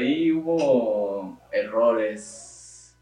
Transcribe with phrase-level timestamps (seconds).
[0.00, 2.96] ahí hubo errores.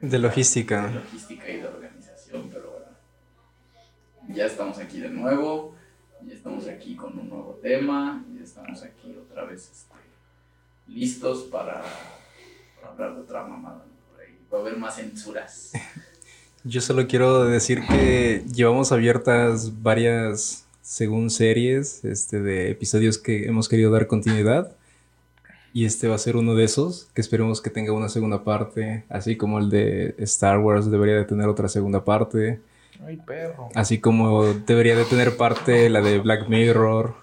[0.00, 0.88] De logística.
[0.88, 4.34] De logística y de organización, pero bueno.
[4.34, 5.74] Ya estamos aquí de nuevo,
[6.26, 9.94] ya estamos aquí con un nuevo tema, ya estamos aquí otra vez este,
[10.88, 11.82] listos para,
[12.88, 13.84] hablar de otra mamada.
[14.10, 15.72] Por ahí va a haber más censuras.
[16.64, 23.68] Yo solo quiero decir que llevamos abiertas varias, según series, este, de episodios que hemos
[23.68, 24.76] querido dar continuidad.
[25.74, 29.04] Y este va a ser uno de esos, que esperemos que tenga una segunda parte,
[29.08, 32.60] así como el de Star Wars debería de tener otra segunda parte.
[33.06, 33.70] Ay, perro.
[33.74, 37.14] Así como debería de tener parte la de Black Mirror.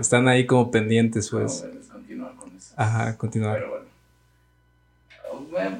[0.00, 1.66] Están ahí como pendientes, pues.
[1.92, 2.74] continuar con eso.
[2.76, 3.58] Ajá, continuar.
[3.58, 3.88] Pero bueno.
[5.50, 5.78] Bueno,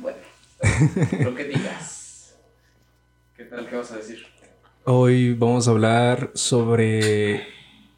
[1.24, 2.34] lo que digas.
[3.36, 3.68] ¿Qué tal?
[3.68, 4.26] ¿Qué vas a decir?
[4.84, 7.46] Hoy vamos a hablar sobre,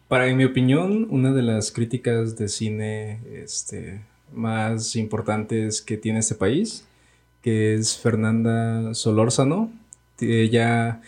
[0.08, 6.20] para en mi opinión, una de las críticas de cine este, más importantes que tiene
[6.20, 6.86] este país,
[7.42, 9.70] que es Fernanda Solórzano.
[10.20, 11.00] Ella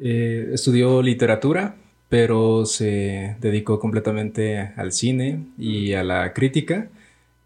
[0.00, 1.76] eh, estudió literatura,
[2.08, 6.88] pero se dedicó completamente al cine y a la crítica.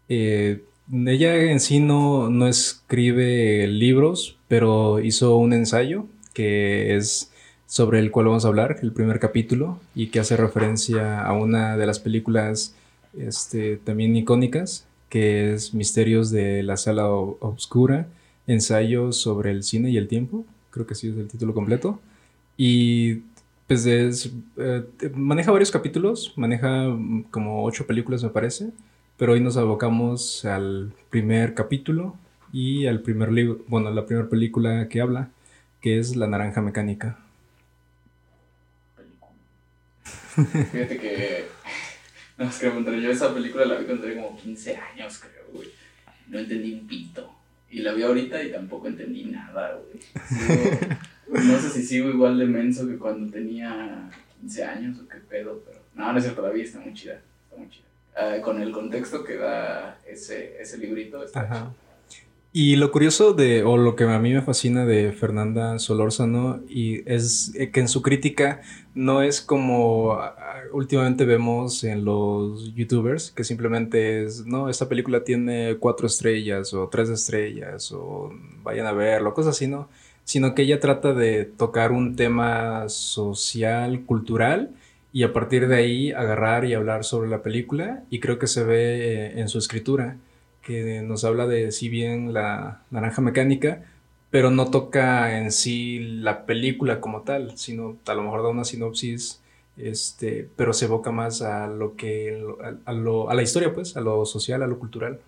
[0.09, 7.31] Eh, ella en sí no, no escribe libros, pero hizo un ensayo que es
[7.67, 11.77] sobre el cual vamos a hablar, el primer capítulo, y que hace referencia a una
[11.77, 12.75] de las películas
[13.17, 14.85] este, también icónicas,
[15.15, 18.05] que es Misterios de la Sala Oscura,
[18.47, 22.01] ensayo sobre el cine y el tiempo, creo que sí es el título completo,
[22.57, 23.21] y
[23.65, 26.93] pues es, eh, maneja varios capítulos, maneja
[27.31, 28.71] como ocho películas me parece,
[29.15, 32.17] pero hoy nos abocamos al primer capítulo
[32.51, 35.29] y al primer libro, bueno, la primera película que habla,
[35.79, 37.17] que es La Naranja Mecánica.
[40.35, 41.54] Fíjate que.
[42.37, 45.69] No, es que yo esa película la vi cuando tenía como 15 años, creo, güey.
[46.27, 47.31] No entendí un pito.
[47.69, 51.47] Y la vi ahorita y tampoco entendí nada, güey.
[51.47, 54.09] no sé si sigo igual de menso que cuando tenía
[54.41, 55.79] 15 años o qué pedo, pero.
[55.93, 57.21] No, no es cierto, todavía está muy chida.
[57.45, 57.85] Está muy chida.
[58.17, 61.73] Ah, con el contexto que da ese, ese librito, está.
[62.57, 67.01] Y lo curioso de, o lo que a mí me fascina de Fernanda Solórzano, y
[67.05, 68.61] es que en su crítica
[68.93, 70.17] no es como
[70.71, 76.87] últimamente vemos en los youtubers, que simplemente es, no, esta película tiene cuatro estrellas o
[76.87, 78.31] tres estrellas, o
[78.63, 79.89] vayan a verlo, cosas así, ¿no?
[80.23, 84.69] Sino que ella trata de tocar un tema social, cultural,
[85.11, 88.63] y a partir de ahí agarrar y hablar sobre la película, y creo que se
[88.63, 90.15] ve eh, en su escritura
[90.65, 93.83] que nos habla de si bien la naranja mecánica,
[94.31, 98.65] pero no toca en sí la película como tal, sino a lo mejor da una
[98.65, 99.41] sinopsis,
[99.77, 102.43] este, pero se evoca más a lo que,
[102.85, 105.19] a, lo, a la historia, pues, a lo social, a lo cultural.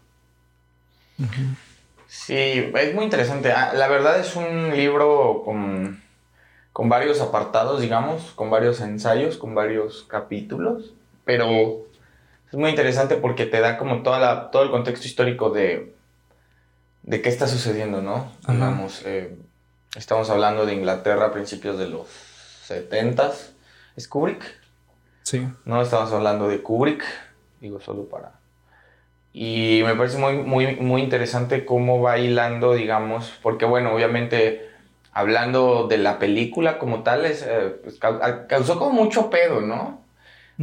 [2.08, 3.52] Sí, es muy interesante.
[3.52, 6.02] Ah, la verdad es un libro con,
[6.74, 10.96] con varios apartados, digamos, con varios ensayos, con varios capítulos,
[11.26, 11.86] pero
[12.48, 15.94] es muy interesante porque te da como toda la, todo el contexto histórico de,
[17.04, 18.32] de qué está sucediendo, ¿no?
[19.06, 19.38] Eh,
[19.96, 22.08] estamos hablando de Inglaterra a principios de los
[22.66, 23.32] 70
[23.98, 24.44] ¿Es Kubrick?
[25.24, 25.48] Sí.
[25.66, 27.04] No, estamos hablando de Kubrick,
[27.60, 28.34] digo solo para...
[29.34, 34.70] Y me parece muy, muy, muy interesante cómo va hilando, digamos, porque bueno, obviamente
[35.12, 40.02] hablando de la película como tal, es, eh, pues, causó como mucho pedo, ¿no?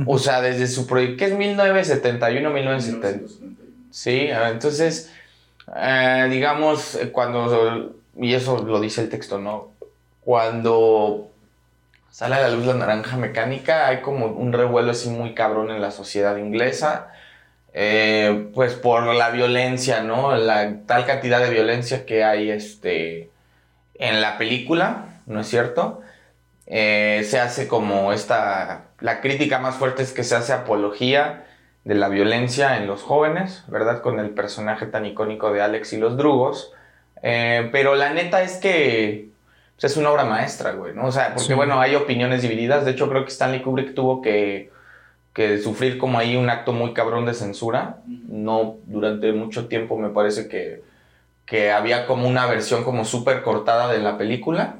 [0.07, 3.33] O sea, desde su proyecto, que es 1971, 1970.
[3.91, 5.13] Sí, ah, entonces,
[5.77, 9.71] eh, digamos, cuando, y eso lo dice el texto, ¿no?
[10.21, 11.31] Cuando
[12.11, 15.81] sale a la luz la naranja mecánica, hay como un revuelo así muy cabrón en
[15.81, 17.13] la sociedad inglesa,
[17.73, 20.37] eh, pues por la violencia, ¿no?
[20.37, 23.31] La tal cantidad de violencia que hay este,
[23.95, 26.04] en la película, ¿no es cierto?
[26.67, 31.45] Se hace como esta la crítica más fuerte es que se hace apología
[31.85, 34.01] de la violencia en los jóvenes, ¿verdad?
[34.01, 36.73] Con el personaje tan icónico de Alex y los Drugos.
[37.23, 39.29] Eh, pero la neta es que
[39.79, 41.07] pues, es una obra maestra, güey, ¿no?
[41.07, 42.87] O sea, porque bueno, hay opiniones divididas.
[42.87, 44.71] De hecho, creo que Stanley Kubrick tuvo que,
[45.35, 47.99] que sufrir como ahí un acto muy cabrón de censura.
[48.07, 50.83] No, durante mucho tiempo me parece que,
[51.45, 54.77] que había como una versión como súper cortada de la película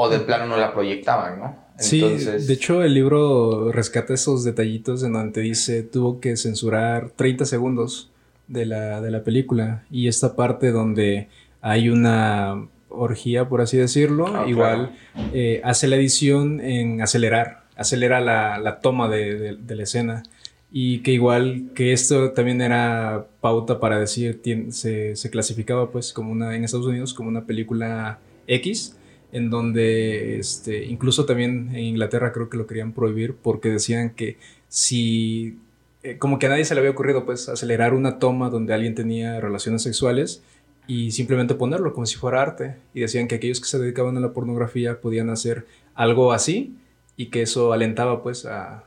[0.00, 1.56] o de plano no la proyectaban, ¿no?
[1.76, 7.44] Sí, de hecho el libro rescata esos detallitos en donde dice tuvo que censurar 30
[7.44, 8.08] segundos
[8.46, 9.82] de la, de la película.
[9.90, 11.26] Y esta parte donde
[11.60, 14.96] hay una orgía, por así decirlo, ah, igual
[15.32, 20.22] eh, hace la edición en acelerar, acelera la, toma de, la escena.
[20.70, 24.40] Y que igual que esto también era pauta para decir,
[24.70, 28.94] se, se, clasificaba pues como una, en Estados Unidos como una película X,
[29.32, 34.38] en donde este, incluso también en Inglaterra creo que lo querían prohibir porque decían que
[34.68, 35.58] si,
[36.02, 38.94] eh, como que a nadie se le había ocurrido pues acelerar una toma donde alguien
[38.94, 40.42] tenía relaciones sexuales
[40.88, 44.20] y simplemente ponerlo como si fuera arte, y decían que aquellos que se dedicaban a
[44.20, 46.76] la pornografía podían hacer algo así
[47.14, 48.84] y que eso alentaba pues a,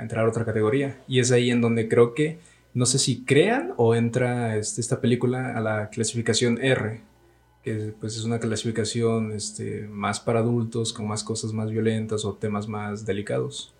[0.00, 0.98] entrar a otra categoría.
[1.06, 2.38] Y es ahí en donde creo que,
[2.74, 7.00] no sé si crean o entra este, esta película a la clasificación R,
[7.64, 12.34] que pues es una clasificación este, más para adultos, con más cosas más violentas o
[12.34, 13.72] temas más delicados.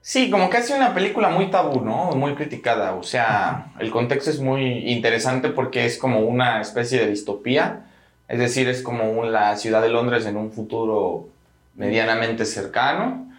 [0.00, 2.12] Sí, como que hace una película muy tabú, ¿no?
[2.12, 2.94] Muy criticada.
[2.94, 7.84] O sea, el contexto es muy interesante porque es como una especie de distopía.
[8.26, 11.28] Es decir, es como la ciudad de Londres en un futuro
[11.76, 13.30] medianamente cercano.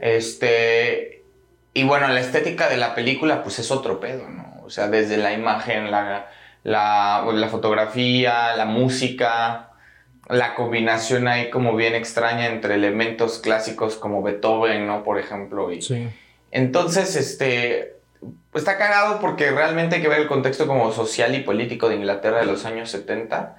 [0.00, 1.22] Este,
[1.74, 4.62] y bueno, la estética de la película pues es otro pedo, ¿no?
[4.64, 6.30] O sea, desde la imagen, la,
[6.62, 9.70] la, fotografía, la música,
[10.28, 15.02] la combinación ahí como bien extraña entre elementos clásicos como Beethoven, ¿no?
[15.02, 15.72] Por ejemplo.
[15.72, 16.08] Y, sí.
[16.50, 17.96] Entonces, este,
[18.50, 21.96] pues está cagado porque realmente hay que ver el contexto como social y político de
[21.96, 23.56] Inglaterra de los años 70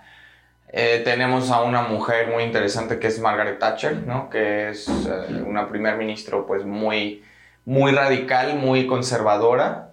[0.73, 4.29] eh, tenemos a una mujer muy interesante que es Margaret Thatcher, ¿no?
[4.29, 7.23] que es eh, una primer ministro pues muy,
[7.65, 9.90] muy radical, muy conservadora.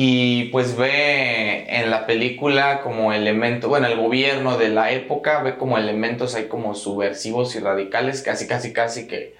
[0.00, 5.56] Y pues ve en la película como elemento, bueno, el gobierno de la época ve
[5.56, 9.34] como elementos ahí como subversivos y radicales, casi, casi, casi que,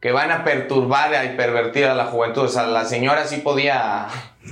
[0.00, 2.44] que van a perturbar y pervertir a la juventud.
[2.44, 4.06] O sea, la señora sí podía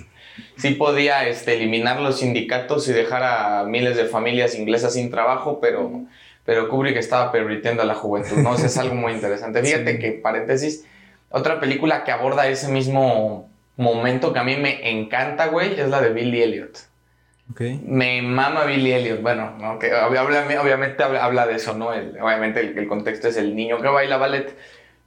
[0.59, 5.61] sí podía este, eliminar los sindicatos y dejar a miles de familias inglesas sin trabajo,
[5.63, 6.03] pero,
[6.45, 8.55] pero Kubrick estaba permitiendo a la juventud, ¿no?
[8.55, 9.63] es algo muy interesante.
[9.65, 10.85] Fíjate que, paréntesis,
[11.31, 13.48] otra película que aborda ese mismo
[13.79, 16.79] momento que a mí me encanta, güey, es la de Billy Elliot.
[17.53, 17.81] Okay.
[17.83, 19.23] Me mama Billy Elliot.
[19.23, 19.79] Bueno, ¿no?
[19.79, 21.89] que obviamente habla, de eso, ¿no?
[21.89, 24.55] obviamente el, el, contexto es el niño que baila ballet,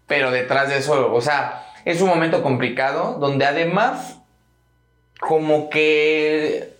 [0.08, 4.20] pero detrás de eso, o sea, es un momento complicado donde además
[5.20, 6.74] como que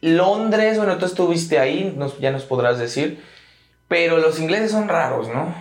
[0.00, 3.22] Londres, bueno, tú estuviste ahí, ya nos podrás decir,
[3.86, 5.54] pero los ingleses son raros, ¿no?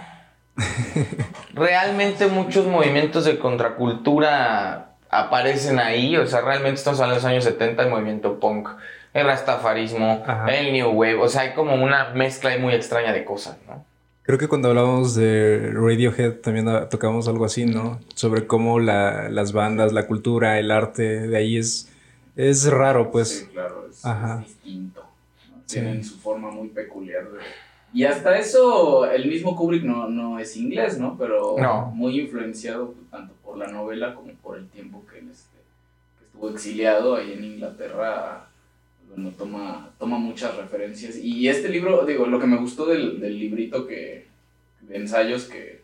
[1.54, 7.44] realmente muchos movimientos de contracultura aparecen ahí, o sea, realmente estamos hablando de los años
[7.44, 8.70] 70, el movimiento punk,
[9.14, 13.58] el rastafarismo, el new wave, o sea, hay como una mezcla muy extraña de cosas,
[13.68, 13.86] ¿no?
[14.24, 18.00] Creo que cuando hablábamos de Radiohead también tocamos algo así, ¿no?
[18.16, 21.90] Sobre cómo las bandas, la cultura, el arte de ahí es
[22.36, 23.40] es raro, pues.
[23.40, 25.04] Sí, claro, es, distinto.
[25.68, 27.28] Tienen su forma muy peculiar.
[27.94, 31.16] Y hasta eso, el mismo Kubrick no, no es inglés, ¿no?
[31.18, 31.58] Pero
[31.94, 35.58] muy influenciado tanto por la novela como por el tiempo que él este,
[36.26, 38.48] estuvo exiliado ahí en Inglaterra.
[39.08, 41.18] Bueno, toma, toma muchas referencias.
[41.18, 44.26] Y este libro, digo, lo que me gustó del, del librito que,
[44.82, 45.82] de ensayos que,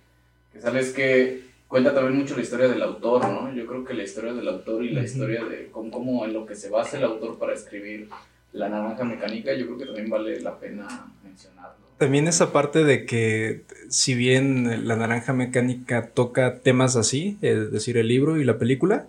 [0.52, 3.54] que sale es que cuenta también mucho la historia del autor, ¿no?
[3.54, 6.56] Yo creo que la historia del autor y la historia de cómo, en lo que
[6.56, 8.10] se basa el autor para escribir
[8.52, 10.88] La Naranja Mecánica, yo creo que también vale la pena
[11.24, 11.89] mencionarlo.
[12.00, 17.98] También esa parte de que si bien La Naranja Mecánica toca temas así, es decir,
[17.98, 19.06] el libro y la película,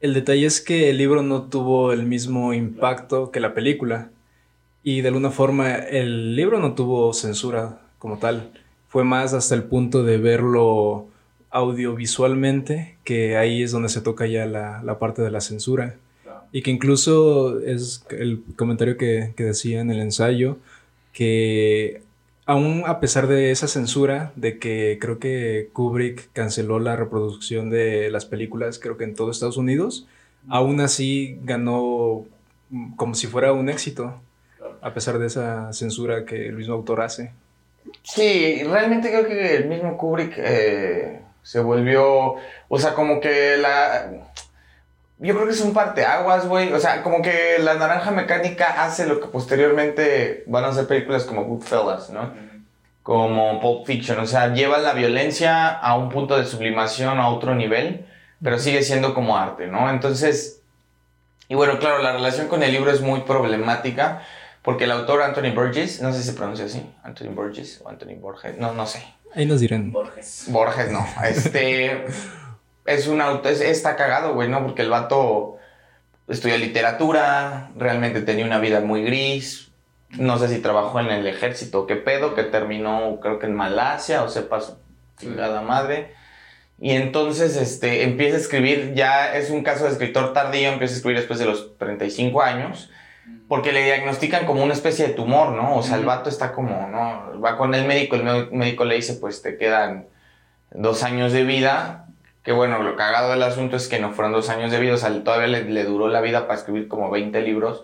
[0.00, 4.10] el detalle es que el libro no tuvo el mismo impacto que la película.
[4.82, 8.50] Y de alguna forma el libro no tuvo censura como tal.
[8.88, 11.06] Fue más hasta el punto de verlo
[11.50, 15.96] audiovisualmente, que ahí es donde se toca ya la, parte de la censura.
[16.52, 20.58] Y que incluso es el comentario que, decía en el ensayo,
[21.12, 22.02] que
[22.46, 28.10] aún a pesar de esa censura, de que creo que Kubrick canceló la reproducción de
[28.10, 30.06] las películas, creo que en todo Estados Unidos,
[30.48, 32.24] aún así ganó
[32.96, 34.20] como si fuera un éxito,
[34.80, 37.32] a pesar de esa censura que el mismo autor hace.
[38.02, 42.34] Sí, realmente creo que el mismo Kubrick eh, se volvió,
[42.68, 44.32] o sea, como que la...
[45.18, 46.72] Yo creo que es un parteaguas, güey.
[46.72, 51.24] O sea, como que la naranja mecánica hace lo que posteriormente van a ser películas
[51.24, 52.32] como Goodfellas, ¿no?
[53.02, 54.18] Como Pulp Fiction.
[54.18, 58.06] O sea, lleva la violencia a un punto de sublimación a otro nivel,
[58.42, 59.88] pero sigue siendo como arte, ¿no?
[59.88, 60.62] Entonces,
[61.48, 64.22] y bueno, claro, la relación con el libro es muy problemática
[64.62, 68.16] porque el autor Anthony Burgess, no sé si se pronuncia así, Anthony Burgess o Anthony
[68.20, 69.06] Borges, no, no sé,
[69.36, 69.92] Ahí nos dirán.
[69.92, 70.46] Borges.
[70.48, 71.06] Borges no.
[71.22, 72.06] Este.
[72.86, 73.48] Es un auto.
[73.48, 74.62] está cagado, güey, ¿no?
[74.62, 75.56] Porque el vato
[76.28, 79.70] estudió literatura, realmente tenía una vida muy gris.
[80.10, 84.22] No sé si trabajó en el ejército, qué pedo, que terminó, creo que en Malasia,
[84.22, 84.76] o sepa su
[85.18, 86.14] chingada madre.
[86.78, 90.96] Y entonces este, empieza a escribir, ya es un caso de escritor tardío, empieza a
[90.96, 92.90] escribir después de los 35 años,
[93.48, 95.76] porque le diagnostican como una especie de tumor, ¿no?
[95.76, 97.40] O sea, el vato está como, ¿no?
[97.40, 100.06] Va con el médico, el médico le dice, pues te quedan
[100.70, 102.05] dos años de vida,
[102.46, 104.96] que bueno, lo cagado del asunto es que no fueron dos años de vida, o
[104.96, 107.82] sea, todavía le, le duró la vida para escribir como 20 libros,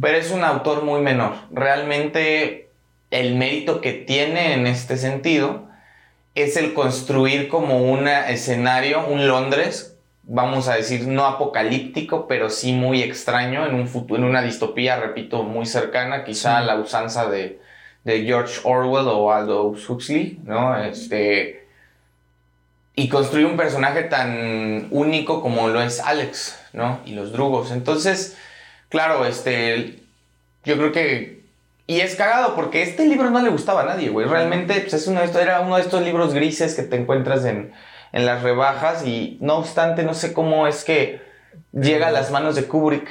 [0.00, 1.32] pero es un autor muy menor.
[1.50, 2.70] Realmente
[3.10, 5.64] el mérito que tiene en este sentido
[6.36, 12.72] es el construir como un escenario, un Londres, vamos a decir, no apocalíptico, pero sí
[12.72, 17.28] muy extraño, en, un futuro, en una distopía, repito, muy cercana, quizá a la usanza
[17.28, 17.58] de,
[18.04, 20.80] de, George Orwell o Aldous Huxley, ¿no?
[20.80, 21.61] Este,
[22.94, 27.00] y construir un personaje tan único como lo es Alex, ¿no?
[27.04, 27.70] Y los drugos.
[27.70, 28.36] Entonces,
[28.88, 30.00] claro, este,
[30.64, 31.42] yo creo que
[31.86, 34.26] y es cagado porque este libro no le gustaba a nadie, güey.
[34.26, 37.44] Realmente pues, es uno de estos, era uno de estos libros grises que te encuentras
[37.44, 37.72] en,
[38.12, 41.20] en las rebajas y no obstante no sé cómo es que
[41.72, 43.08] llega a las manos de Kubrick.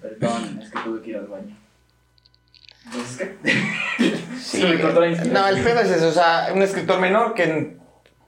[0.00, 1.59] Perdón, es que tuve que ir al baño.
[2.92, 3.28] Entonces,
[3.96, 4.16] ¿qué?
[4.38, 7.76] sí, me cortó la No, el pedo es eso, o sea, un escritor menor que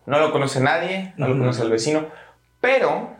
[0.06, 2.08] no lo conoce nadie, no lo conoce el vecino,
[2.60, 3.10] pero,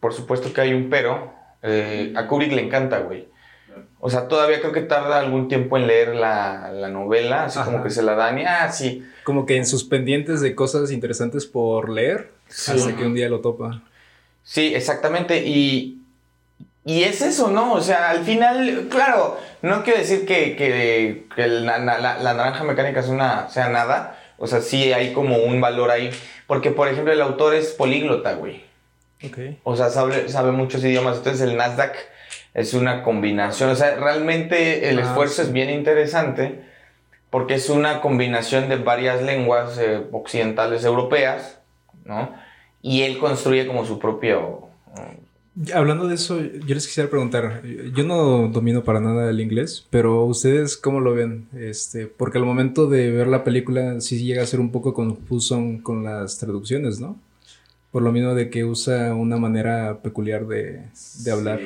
[0.00, 1.32] por supuesto que hay un pero,
[1.62, 3.28] eh, a Kubrick le encanta, güey.
[4.00, 7.84] O sea, todavía creo que tarda algún tiempo en leer la, la novela, así como
[7.84, 9.06] que se la dan y, ah, sí.
[9.22, 13.40] Como que en sus pendientes de cosas interesantes por leer, hasta que un día lo
[13.40, 13.80] topa.
[14.42, 15.46] Sí, exactamente.
[15.46, 16.01] Y,
[16.84, 17.74] y es eso, ¿no?
[17.74, 22.64] O sea, al final, claro, no quiero decir que, que, que la, la, la, naranja
[22.64, 24.18] mecánica es una, sea nada.
[24.38, 26.10] O sea, sí hay como un valor ahí.
[26.48, 28.64] Porque, por ejemplo, el autor es políglota, güey.
[29.24, 29.38] Ok.
[29.62, 31.18] O sea, sabe, sabe muchos idiomas.
[31.18, 31.94] Entonces, el Nasdaq
[32.54, 36.62] es una combinación, o sea, realmente el ah, esfuerzo es bien interesante
[37.30, 41.60] porque es una combinación de varias lenguas eh, occidentales europeas,
[42.04, 42.34] ¿no?
[42.82, 44.68] Y él construye como su propio...
[45.74, 47.62] Hablando de eso, yo les quisiera preguntar,
[47.94, 52.46] yo no domino para nada el inglés, pero ustedes cómo lo ven, este, porque al
[52.46, 57.00] momento de ver la película sí llega a ser un poco confuso con las traducciones,
[57.00, 57.18] ¿no?
[57.90, 60.86] Por lo mismo de que usa una manera peculiar de,
[61.22, 61.60] de hablar.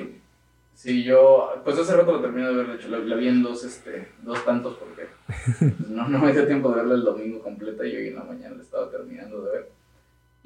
[0.74, 3.62] Sí, yo, pues hace rato lo terminé de ver, de hecho, la, vi en dos,
[3.62, 7.86] este, dos tantos porque pues, no, no me dio tiempo de verla el domingo completa
[7.86, 9.68] y hoy en la mañana la estaba terminando de ver.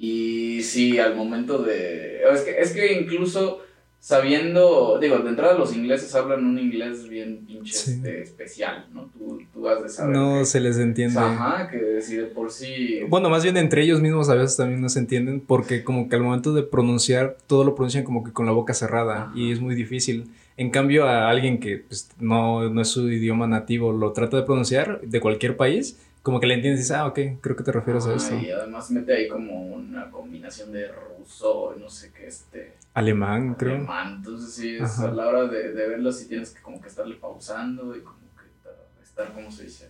[0.03, 2.23] Y sí, al momento de...
[2.33, 3.61] Es que, es que incluso
[3.99, 9.11] sabiendo, digo, de entrada los ingleses hablan un inglés bien pinche este, especial, ¿no?
[9.13, 10.17] Tú, tú has de saber.
[10.17, 11.21] No se les entiende.
[11.21, 13.01] Ajá, que decir por sí.
[13.09, 16.17] Bueno, más bien entre ellos mismos a veces también no se entienden porque como que
[16.17, 19.61] al momento de pronunciar, todo lo pronuncian como que con la boca cerrada y es
[19.61, 20.31] muy difícil.
[20.57, 24.45] En cambio, a alguien que pues, no, no es su idioma nativo lo trata de
[24.45, 27.73] pronunciar de cualquier país como que le entiendes y dices, ah, ok, creo que te
[27.73, 28.35] refieres a eso.
[28.37, 32.75] Y además mete ahí como una combinación de ruso, no sé qué, este...
[32.93, 33.77] Alemán, creo.
[33.77, 36.89] Alemán, entonces sí, es a la hora de, de, verlo sí tienes que como que
[36.89, 39.89] estarle pausando y como que estar, ¿cómo se dice?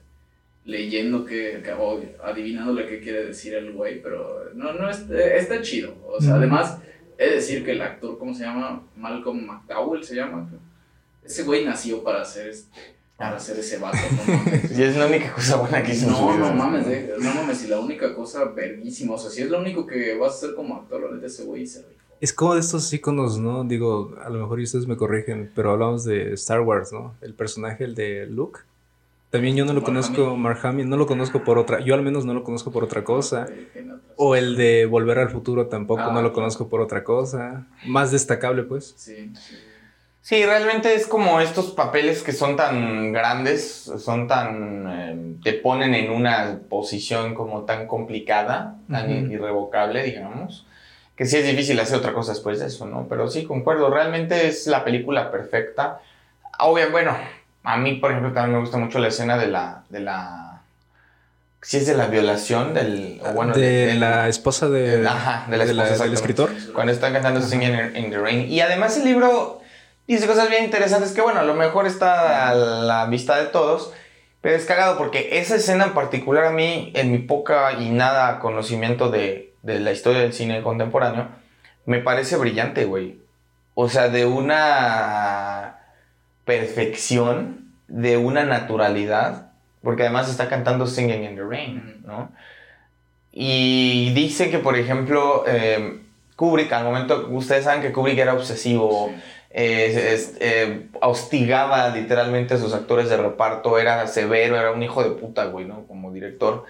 [0.65, 5.63] Leyendo que, que o adivinándole qué quiere decir el güey, pero no, no, está, está
[5.63, 5.97] chido.
[6.07, 6.79] O sea, además,
[7.17, 8.87] es decir que el actor, ¿cómo se llama?
[8.95, 10.49] Malcolm McDowell se llama.
[11.25, 14.71] Ese güey nació para hacer este para hacer ese vato, no mames.
[14.79, 17.69] y es la única cosa buena que hizo No, no mames, eh, no mames, y
[17.69, 20.75] la única cosa verguísima, o sea, si es lo único que vas a hacer como
[20.77, 21.85] actor, la ese güey se
[22.19, 23.62] Es como de estos iconos, ¿no?
[23.65, 27.15] Digo, a lo mejor ustedes me corrigen, pero hablamos de Star Wars, ¿no?
[27.21, 28.61] El personaje, el de Luke.
[29.29, 32.25] También yo no lo conozco, Mark Hamill, no lo conozco por otra, yo al menos
[32.25, 33.47] no lo conozco por otra cosa.
[34.17, 37.67] O el de Volver al Futuro tampoco, no ah, lo conozco por otra cosa.
[37.87, 38.95] Más destacable, pues.
[38.97, 39.57] Sí, sí.
[40.31, 44.87] Sí, realmente es como estos papeles que son tan grandes, son tan...
[44.89, 50.69] Eh, te ponen en una posición como tan complicada, tan irrevocable, digamos,
[51.17, 53.09] que sí es difícil hacer otra cosa después de eso, ¿no?
[53.09, 55.99] Pero sí, concuerdo, realmente es la película perfecta.
[56.61, 57.17] Obvio, bueno,
[57.65, 59.83] a mí, por ejemplo, también me gusta mucho la escena de la...
[59.89, 60.63] De la
[61.61, 63.21] si es de la violación del...
[63.35, 66.51] bueno, de, la esposa de, ajá, la esposa, del escritor.
[66.73, 68.49] Cuando están cantando Singing in the Rain.
[68.49, 69.60] Y además el libro
[70.14, 73.93] dice cosas bien interesantes que, bueno, a lo mejor está a la vista de todos,
[74.40, 78.38] pero es cagado porque esa escena en particular a mí, en mi poca y nada
[78.40, 81.29] conocimiento de, de la historia del cine contemporáneo,
[81.87, 83.21] me parece brillante, güey.
[83.75, 85.79] O sea, de una
[86.45, 89.52] perfección, de una naturalidad,
[89.83, 92.31] porque además está cantando Singing in the Rain, ¿no?
[93.33, 96.00] Y dice que, por ejemplo, eh,
[96.37, 99.12] Kubrick, al momento, ustedes saben que Kubrick era obsesivo.
[99.52, 105.11] Eh, eh, hostigaba literalmente a sus actores de reparto, era severo, era un hijo de
[105.11, 105.87] puta, güey, ¿no?
[105.88, 106.64] Como director.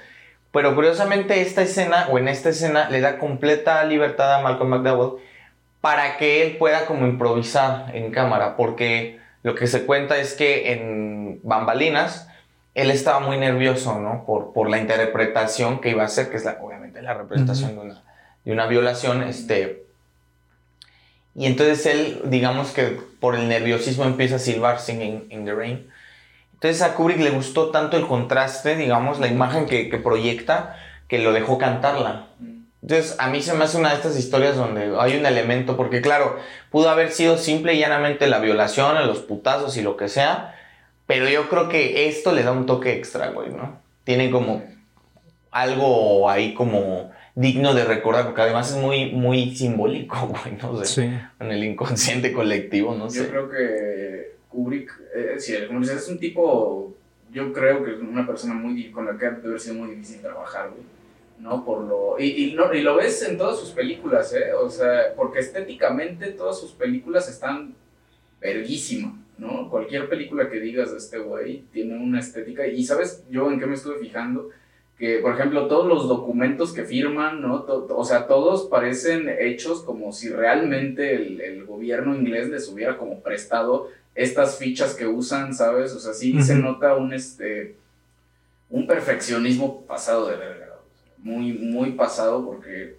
[0.50, 5.22] Pero curiosamente esta escena, o en esta escena, le da completa libertad a Malcolm McDowell
[5.82, 10.72] para que él pueda como improvisar en cámara, porque lo que se cuenta es que
[10.72, 12.28] en Bambalinas
[12.75, 14.25] él estaba muy nervioso, ¿no?
[14.25, 17.80] Por, por la interpretación que iba a hacer, que es la, obviamente la representación de,
[17.80, 18.02] una,
[18.44, 19.89] de una violación, este...
[21.34, 25.88] Y entonces él, digamos que por el nerviosismo empieza a silbar Singing in the Rain.
[26.54, 30.76] Entonces a Kubrick le gustó tanto el contraste, digamos, la imagen que, proyecta,
[31.08, 32.26] que lo dejó cantarla.
[32.82, 36.00] Entonces, a mí se me hace una de estas historias donde hay un elemento, porque
[36.00, 36.38] claro,
[36.70, 40.54] pudo haber sido simple y llanamente la violación, los putazos y lo que sea,
[41.06, 43.78] pero yo creo que esto le da un toque extra, güey, ¿no?
[44.04, 44.62] Tiene como
[45.50, 51.02] algo ahí como digno de recordar, porque además es muy, muy simbólico, güey, no sé,
[51.02, 51.18] sí.
[51.40, 53.25] en el inconsciente colectivo, no sé.
[53.25, 56.94] Yo creo que Kubrick, eh, si es un tipo,
[57.32, 60.20] yo creo que es una persona muy, con la que debe haber sido muy difícil
[60.20, 61.00] trabajar, güey
[61.40, 61.64] ¿no?
[61.64, 64.52] Por lo, y, y, no, y lo ves en todas sus películas, ¿eh?
[64.52, 67.75] O sea, porque estéticamente todas sus películas están
[68.40, 69.68] verguísimas, ¿no?
[69.70, 72.66] Cualquier película que digas de este güey tiene una estética.
[72.66, 74.50] Y sabes, yo en qué me estuve fijando,
[75.00, 77.64] que por ejemplo todos los documentos que firman, ¿no?
[77.64, 83.21] o sea, todos parecen hechos como si realmente el, el, gobierno inglés les hubiera como
[83.21, 85.95] prestado estas fichas que usan, ¿sabes?
[85.95, 87.76] O sea, sí se nota un, este,
[88.69, 90.71] un perfeccionismo pasado de verga
[91.23, 92.97] muy, muy pasado porque,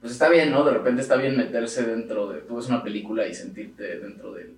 [0.00, 0.64] pues está bien, ¿no?
[0.64, 4.50] De repente está bien meterse dentro de, tú ves una película y sentirte dentro de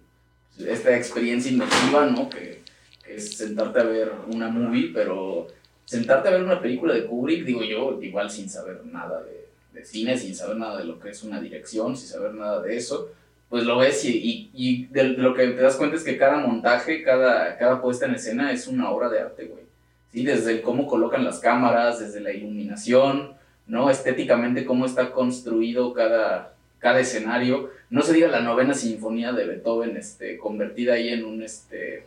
[0.66, 2.30] esta experiencia inmersiva, ¿no?
[2.30, 2.60] Que,
[3.06, 5.48] es sentarte a ver una movie, pero
[5.90, 10.16] sentarte a ver una película de Kubrick, digo yo, igual sin saber nada de, cine,
[10.16, 13.08] sin saber nada de lo que es una dirección, sin saber nada de eso,
[13.48, 17.02] pues lo ves y, y, de, lo que te das cuenta es que cada montaje,
[17.02, 19.64] cada, cada puesta en escena es una obra de arte, güey.
[20.12, 20.24] ¿sí?
[20.24, 23.32] Desde cómo colocan las cámaras, desde la iluminación,
[23.66, 23.90] ¿no?
[23.90, 27.70] Estéticamente cómo está construido cada, cada escenario.
[27.88, 32.04] No se diga la novena sinfonía de Beethoven, este, convertida ahí en un, este...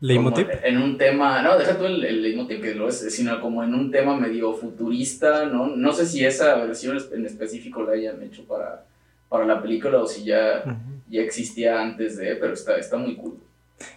[0.00, 0.48] ¿Leitmotiv?
[0.62, 3.74] En un tema, no, deja tú el, el leitmotiv que lo es, sino como en
[3.74, 5.74] un tema medio futurista, ¿no?
[5.74, 8.84] No sé si esa versión en específico la hayan hecho para,
[9.28, 10.64] para la película o si ya,
[11.08, 13.38] ya existía antes de, pero está, está muy cool.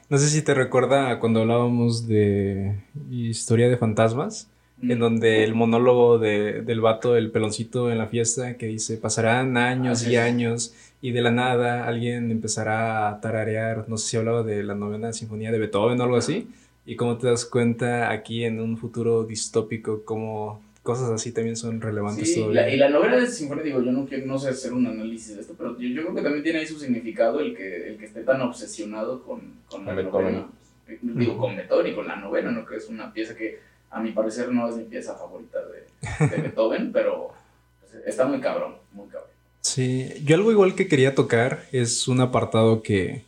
[0.10, 2.76] No sé si te recuerda cuando hablábamos de
[3.10, 4.50] historia de fantasmas,
[4.82, 5.02] en mm.
[5.02, 10.08] donde el monólogo de, del vato, el peloncito en la fiesta, que dice, pasarán años
[10.08, 14.64] y años y de la nada alguien empezará a tararear, no sé si hablaba de
[14.64, 16.48] la novena sinfonía de Beethoven o algo así,
[16.86, 21.82] y cómo te das cuenta aquí en un futuro distópico, cómo cosas así también son
[21.82, 24.88] relevantes sí, y la novela de Sinfonía, digo, yo no, quiero, no sé hacer un
[24.88, 27.90] análisis de esto, pero yo, yo, creo que también tiene ahí su significado el que,
[27.90, 30.48] el que esté tan obsesionado con, con la novela.
[31.02, 32.66] Digo, con Beethoven y con la novela, ¿no?
[32.66, 33.60] Que es una pieza que
[33.92, 37.34] a mi parecer no es mi pieza favorita de, de Beethoven, pero
[37.80, 39.30] pues, está muy cabrón, muy cabrón.
[39.70, 43.24] Sí, yo algo igual que quería tocar es un apartado que,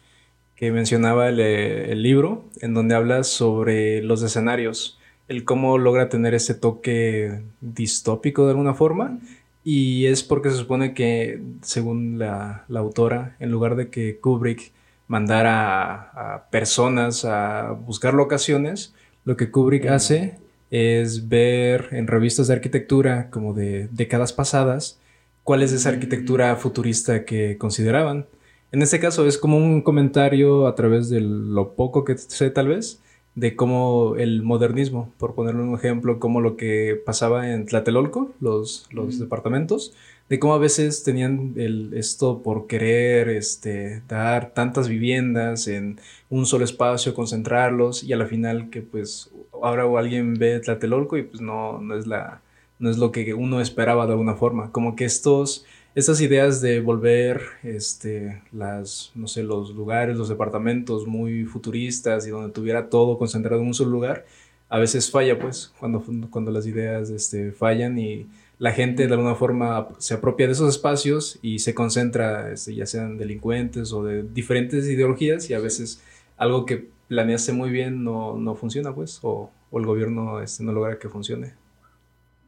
[0.60, 6.56] mencionaba el, el libro, en donde habla sobre los escenarios el cómo logra tener ese
[6.56, 9.20] toque distópico de alguna forma.
[9.64, 14.72] Y es porque se supone que, según la, autora, en lugar de que Kubrick
[15.08, 20.40] mandara a, personas a buscar locaciones, lo que Kubrick hace
[20.72, 25.00] es ver en revistas de arquitectura como de décadas pasadas
[25.44, 28.28] cuál es esa arquitectura futurista que consideraban.
[28.72, 32.70] En este caso es como un comentario a través de lo poco que sé tal
[32.70, 33.02] vez,
[33.36, 38.88] de cómo el modernismo, por ponerle un ejemplo, como lo que pasaba en Tlatelolco, los,
[38.92, 39.94] los departamentos,
[40.30, 46.00] de cómo a veces tenían el, esto por querer este, dar tantas viviendas en
[46.30, 49.30] un solo espacio, concentrarlos, y a la final que pues
[49.62, 52.42] ahora alguien ve Tlatelolco y pues no, no, es la,
[52.82, 56.80] no es lo que uno esperaba de alguna forma, como que estos estas ideas de
[56.80, 63.17] volver este, las, no sé, los lugares, los departamentos muy futuristas y donde tuviera todo
[63.17, 64.26] concentrado en un solo lugar,
[64.70, 69.36] a veces falla, pues, cuando, cuando las ideas este, fallan y la gente de alguna
[69.36, 74.24] forma se apropia de esos espacios y se concentra, este, ya sean delincuentes o de
[74.24, 76.02] diferentes ideologías y a veces
[76.38, 80.72] algo que planeaste muy bien no, no funciona, pues, o, o el gobierno este, no
[80.72, 81.61] logra que funcione.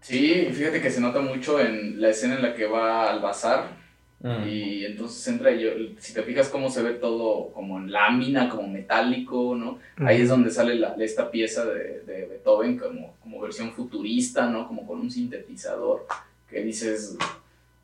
[0.03, 3.81] Sí, fíjate que se nota mucho en la escena en la que va al bazar.
[4.19, 4.47] Mm.
[4.47, 8.67] Y entonces entra yo, si te fijas cómo se ve todo como en lámina, como
[8.67, 9.79] metálico, ¿no?
[9.97, 14.67] Ahí es donde sale la, esta pieza de, de, Beethoven como, como versión futurista, ¿no?
[14.67, 16.05] Como con un sintetizador
[16.49, 17.17] que dices...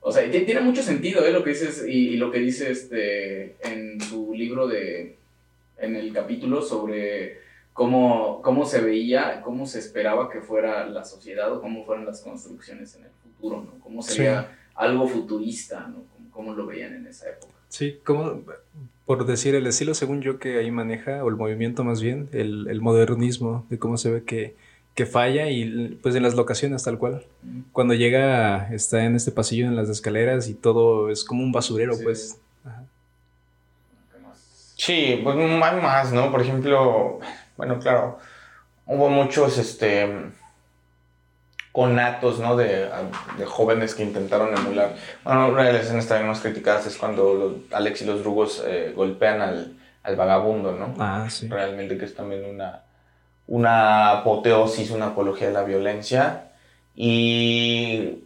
[0.01, 1.31] O sea, tiene mucho sentido, ¿eh?
[1.31, 5.15] Lo que dices y, y lo que dice este, en su libro de...
[5.77, 7.39] En el capítulo sobre
[7.79, 12.19] cómo, cómo se veía, cómo se esperaba que fuera la sociedad o cómo fueran las
[12.19, 13.79] construcciones en el futuro, ¿no?
[13.79, 16.03] Cómo sería algo futurista, ¿no?
[16.13, 17.53] Cómo, cómo lo veían en esa época.
[17.69, 18.41] Sí, como
[19.05, 22.67] por decir el estilo, según yo que ahí maneja, o el movimiento más bien, el,
[22.67, 24.57] el modernismo, de cómo se ve que,
[24.93, 27.27] que, falla y pues en las locaciones tal cual.
[27.71, 31.93] Cuando llega, está en este pasillo en las escaleras y todo es como un basurero,
[32.03, 32.41] pues.
[32.65, 32.83] Ajá.
[34.75, 36.29] Sí, pues hay más, ¿no?
[36.29, 37.19] Por ejemplo,
[37.59, 38.19] bueno, claro,
[38.85, 40.31] hubo muchos, este,
[41.73, 42.55] conatos, ¿no?
[42.55, 42.89] De,
[43.37, 44.95] de, jóvenes que intentaron emular.
[45.25, 48.63] Bueno, una de las escenas también más criticadas es cuando los, Alex y los drugos
[48.65, 50.95] eh, golpean al, al, vagabundo, ¿no?
[50.99, 51.49] Ah, sí.
[51.49, 52.83] Realmente que es también una,
[53.47, 56.51] una apoteosis, una apología de la violencia.
[56.95, 58.23] Y...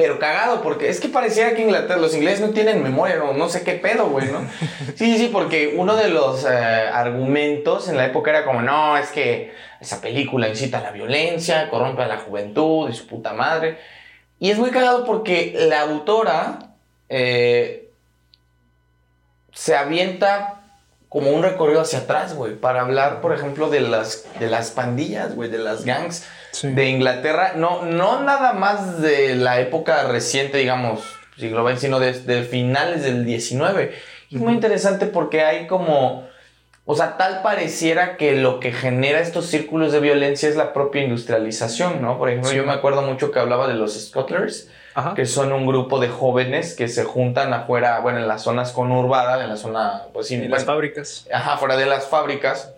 [0.00, 3.50] Pero cagado, porque es que pareciera que Inglaterra, los ingleses no tienen memoria, no, no
[3.50, 4.40] sé qué pedo, güey, ¿no?
[4.96, 9.10] Sí, sí, porque uno de los eh, argumentos en la época era como, no, es
[9.10, 13.76] que esa película incita a la violencia, corrompe a la juventud y su puta madre.
[14.38, 16.70] Y es muy cagado porque la autora
[17.10, 17.90] eh,
[19.52, 20.62] se avienta
[21.10, 25.34] como un recorrido hacia atrás, güey, para hablar, por ejemplo, de las, de las pandillas,
[25.34, 26.68] güey, de las gangs sí.
[26.68, 27.52] de Inglaterra.
[27.56, 31.00] No, no nada más de la época reciente, digamos,
[31.36, 33.94] siglo XX, sino desde finales del XIX.
[34.28, 36.30] Y es muy interesante porque hay como
[36.92, 41.04] o sea, tal pareciera que lo que genera estos círculos de violencia es la propia
[41.04, 42.18] industrialización, ¿no?
[42.18, 42.56] Por ejemplo, sí.
[42.56, 45.14] yo me acuerdo mucho que hablaba de los Scottlers, Ajá.
[45.14, 49.40] que son un grupo de jóvenes que se juntan afuera, bueno, en las zonas conurbadas,
[49.40, 50.34] en la zona, pues sí.
[50.34, 51.28] En bueno, las fábricas.
[51.32, 52.74] Ajá, fuera de las fábricas.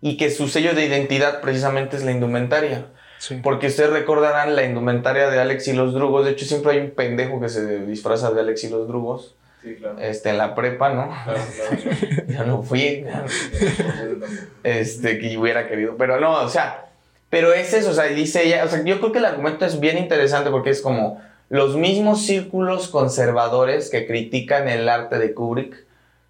[0.00, 2.86] Y que su sello de identidad precisamente es la indumentaria.
[3.18, 3.40] Sí.
[3.42, 6.24] Porque ustedes recordarán la indumentaria de Alex y los Drugos.
[6.24, 9.34] De hecho, siempre hay un pendejo que se disfraza de Alex y los Drugos.
[9.62, 9.98] Sí, claro.
[9.98, 11.08] Este, en la prepa, ¿no?
[11.24, 12.26] Claro, claro.
[12.28, 13.04] Yo no fui.
[14.62, 15.96] Este, que hubiera querido.
[15.96, 16.88] Pero no, o sea,
[17.30, 19.80] pero es eso, o sea, dice ella, o sea, yo creo que el argumento es
[19.80, 25.84] bien interesante porque es como los mismos círculos conservadores que critican el arte de Kubrick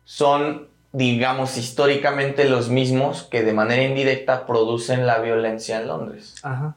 [0.05, 6.35] son, digamos, históricamente los mismos que de manera indirecta producen la violencia en Londres.
[6.43, 6.77] Ajá.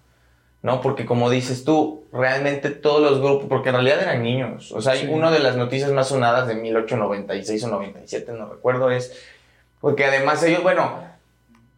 [0.61, 0.79] ¿no?
[0.81, 4.95] Porque como dices tú, realmente todos los grupos, porque en realidad eran niños, o sea,
[4.95, 5.07] sí.
[5.09, 9.11] una de las noticias más sonadas de 1896 o 97, no recuerdo, es,
[9.79, 10.99] porque además ellos, bueno,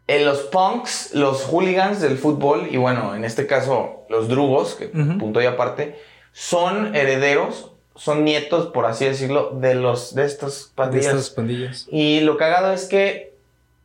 [0.08, 4.88] en los punks, los hooligans del fútbol, y bueno, en este caso los drugos, que
[4.88, 5.18] uh -huh.
[5.18, 5.98] punto y aparte,
[6.34, 11.14] son herederos, son nietos, por así decirlo, de los de estas pandillas.
[11.14, 11.88] De estas pandillas.
[11.92, 13.34] Y lo cagado es que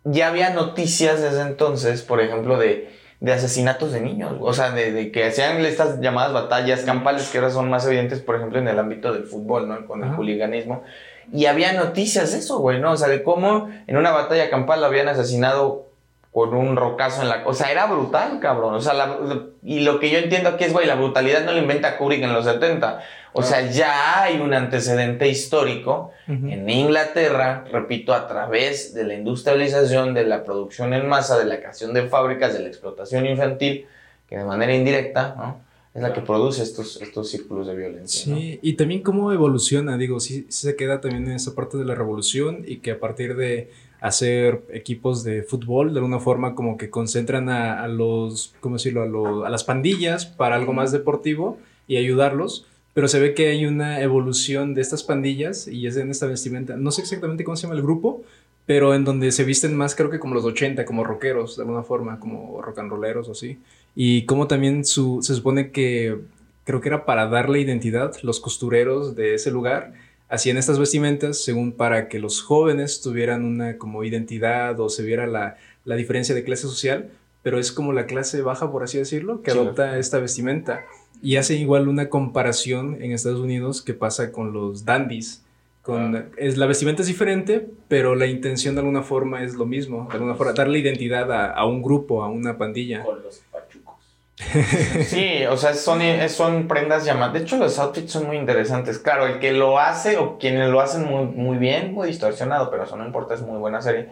[0.05, 4.93] ya había noticias desde entonces, por ejemplo, de de asesinatos de niños, o sea, de,
[4.93, 8.69] de, que hacían estas llamadas batallas campales que ahora son más evidentes, por ejemplo, en
[8.69, 9.87] el ámbito del fútbol, ¿no?
[9.87, 10.85] Con el hooliganismo.
[11.33, 12.93] Y había noticias de eso, güey, ¿no?
[12.93, 15.87] O sea, de cómo en una batalla campal habían asesinado
[16.33, 17.43] con un rocazo en la...
[17.45, 18.75] O sea, era brutal, cabrón.
[18.75, 19.19] O sea, la,
[19.65, 22.33] y lo que yo entiendo aquí es, güey, la brutalidad no la inventa Kubrick en
[22.33, 23.03] los 70.
[23.33, 26.53] O sea, ya hay un antecedente histórico uh -huh.
[26.53, 31.59] en Inglaterra, repito, a través de la industrialización, de la producción en masa, de la
[31.59, 33.87] creación de fábricas, de la explotación infantil,
[34.29, 35.61] que de manera indirecta, ¿no?
[35.95, 38.25] Es la que produce estos, estos círculos de violencia.
[38.25, 38.59] Sí, ¿no?
[38.63, 41.95] y también cómo evoluciona, digo, sí, sí se queda también en esa parte de la
[41.95, 46.89] revolución y que a partir de hacer equipos de fútbol, de alguna forma como que
[46.89, 51.59] concentran a, a los, ¿cómo decirlo?, a, lo, a las pandillas para algo más deportivo
[51.89, 52.67] y ayudarlos
[52.99, 56.77] pero se ve que hay una evolución de estas pandillas y es en esta vestimenta.
[56.77, 58.25] No sé exactamente cómo se llama el grupo,
[58.67, 61.85] pero en donde se visten más, creo que como los 80, como rockeros, de alguna
[61.85, 63.61] forma, como rock and rolleros o así.
[63.95, 66.19] Y como también su, se supone que,
[66.65, 69.93] creo que era para darle identidad, los costureros de ese lugar
[70.29, 75.29] hacían estas vestimentas según para que los jóvenes tuvieran una como identidad o se viera
[75.29, 77.11] la, la diferencia de clase social,
[77.45, 79.57] pero es como la clase baja, por así decirlo, que sí.
[79.57, 80.85] adopta esta vestimenta.
[81.23, 85.45] Y hace igual una comparación en Estados Unidos que pasa con los dandies.
[85.83, 86.25] Con, ah.
[86.37, 90.07] es, la vestimenta es diferente, pero la intención de alguna forma es lo mismo.
[90.11, 93.03] De alguna forma, darle identidad a, a un grupo, a una pandilla.
[93.03, 93.95] Con los pachucos.
[95.07, 97.33] sí, o sea, son, son prendas llamadas.
[97.35, 98.99] De hecho, los outfits son muy interesantes.
[98.99, 102.85] Claro, el que lo hace o quienes lo hacen muy, muy bien, muy distorsionado, pero
[102.85, 104.09] eso no importa, es muy buena serie.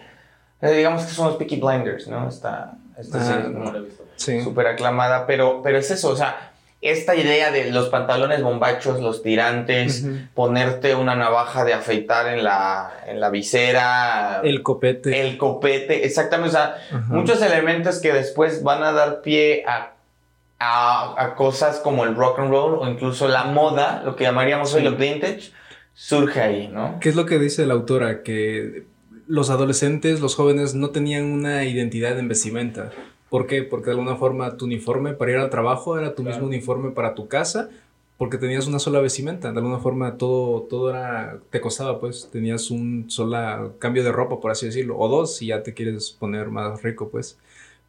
[0.63, 2.29] Eh, digamos que son los Peaky Blinders, ¿no?
[2.29, 3.65] Esta, esta Ah, serie no.
[3.73, 4.41] como Sí.
[4.41, 9.23] súper aclamada, pero, pero es eso, o sea, esta idea de los pantalones bombachos, los
[9.23, 15.21] tirantes, ponerte una navaja de afeitar en la, en la visera, El copete.
[15.21, 16.77] el copete, exactamente, o sea,
[17.09, 19.95] muchos elementos que después van a dar pie a,
[20.59, 24.73] a, a cosas como el rock and roll o incluso la moda, lo que llamaríamos
[24.75, 25.51] hoy lo vintage,
[25.95, 26.99] surge ahí, ¿no?
[27.01, 28.23] ¿Qué es lo que dice la autora?
[28.23, 28.85] Que
[29.27, 32.93] los adolescentes, los jóvenes no tenían una identidad en vestimenta.
[33.31, 33.63] ¿Por qué?
[33.63, 37.15] Porque de alguna forma tu uniforme para ir al trabajo era tu mismo uniforme para
[37.15, 37.69] tu casa,
[38.19, 39.51] porque tenías una sola vestimenta.
[39.53, 44.41] De alguna forma todo, todo era, te costaba, pues, tenías un sola cambio de ropa,
[44.41, 47.39] por así decirlo, o dos si ya te quieres poner más rico, pues.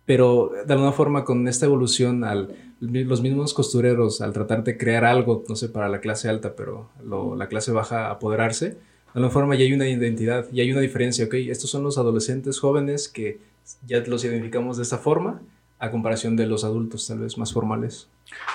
[0.05, 5.05] Pero de alguna forma con esta evolución, al, los mismos costureros, al tratar de crear
[5.05, 6.89] algo, no sé, para la clase alta, pero
[7.35, 8.77] la clase baja apoderarse, de
[9.13, 12.59] alguna forma ya hay una identidad, y hay una diferencia, ok, estos son los adolescentes
[12.59, 13.39] jóvenes que
[13.85, 15.41] ya los identificamos de esta forma,
[15.79, 18.07] a comparación de los adultos tal vez más formales.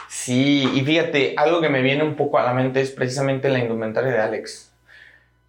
[0.09, 3.61] Sí, y fíjate, algo que me viene un poco a la mente es precisamente la
[3.61, 4.73] indumentaria de Alex.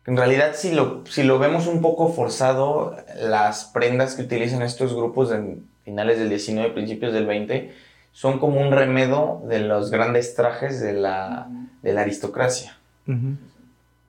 [0.06, 4.93] En realidad, si lo, si lo vemos un poco forzado, las prendas que utilizan estos
[4.93, 7.73] grupos en finales del 19, principios del 20,
[8.12, 11.47] son como un remedo de los grandes trajes de la,
[11.82, 12.78] de la aristocracia.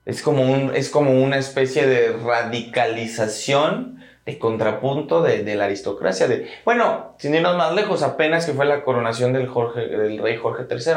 [0.05, 3.94] es, como un, es como una especie de radicalización
[4.25, 6.27] de contrapunto de, de, la aristocracia.
[6.27, 10.37] De, bueno, sin irnos más lejos, apenas que fue la coronación del, Jorge, del rey
[10.37, 10.93] Jorge III.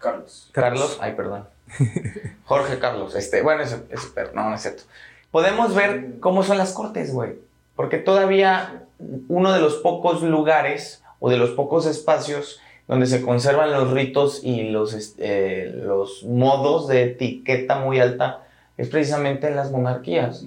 [0.00, 0.50] Carlos.
[0.52, 1.46] Carlos, ay, perdón.
[2.44, 4.82] Jorge Carlos, este, bueno, es, es, no, no es cierto.
[5.30, 7.34] Podemos ver cómo son las cortes, güey.
[7.76, 8.84] Porque todavía
[9.28, 14.44] uno de los pocos lugares o de los pocos espacios donde se conservan los ritos
[14.44, 18.42] y los, este, los modos de etiqueta muy alta
[18.76, 20.44] es precisamente en las monarquías.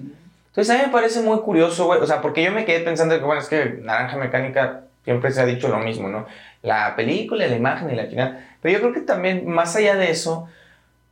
[0.58, 3.16] Entonces a mí me parece muy curioso, güey, o sea, porque yo me quedé pensando
[3.16, 6.26] que, bueno, es que Naranja Mecánica siempre se ha dicho lo mismo, ¿no?
[6.62, 8.44] La película, la imagen y la final.
[8.60, 10.48] Pero yo creo que también, más allá de eso,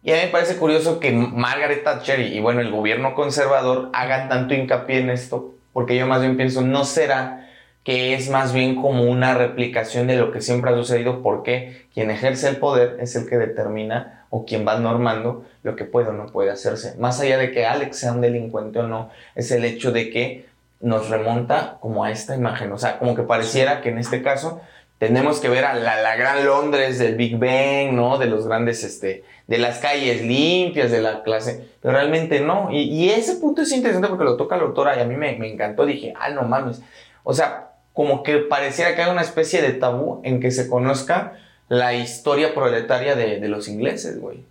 [0.03, 4.29] y a mí me parece curioso que Margaret Thatcher y, bueno, el gobierno conservador hagan
[4.29, 7.49] tanto hincapié en esto, porque yo más bien pienso, no será
[7.85, 12.11] que es más bien como una replicación de lo que siempre ha sucedido, porque quien
[12.11, 16.13] ejerce el poder es el que determina o quien va normando lo que puede o
[16.13, 16.95] no puede hacerse.
[16.99, 20.47] Más allá de que Alex sea un delincuente o no, es el hecho de que
[20.81, 24.61] nos remonta como a esta imagen, o sea, como que pareciera que en este caso
[24.99, 28.19] tenemos que ver a la, gran Londres del Big Bang, ¿no?
[28.19, 32.69] De los grandes, este, de las calles limpias, de la clase, pero realmente no.
[32.71, 35.51] Y, ese punto es interesante porque lo toca la autora y a mí me, me
[35.51, 36.83] encantó, dije, ah, no mames.
[37.25, 41.39] O sea, como que pareciera que hay una especie de tabú en que se conozca
[41.69, 44.45] la historia proletaria de, de los ingleses, güey.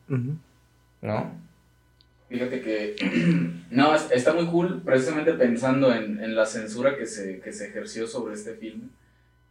[1.02, 1.32] ¿No?
[2.30, 2.96] Fíjate que,
[3.72, 8.08] no, está muy cool precisamente pensando en, en la censura que se, que se ejerció
[8.08, 8.86] sobre este filme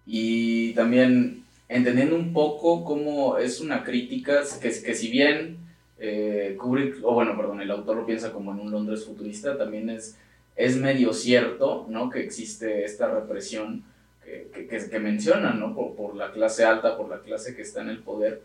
[0.07, 5.59] y también entendiendo un poco cómo es una crítica que, que si bien
[5.98, 9.88] eh, Kubrick, o bueno, perdón, el autor lo piensa como en un Londres futurista, también
[9.88, 10.18] es
[10.57, 12.11] es medio cierto, ¿no?
[12.11, 13.85] Que existe esta represión
[14.25, 15.75] que, que, que menciona, ¿no?
[15.75, 18.43] Por, la clase alta, por la clase que está en el poder.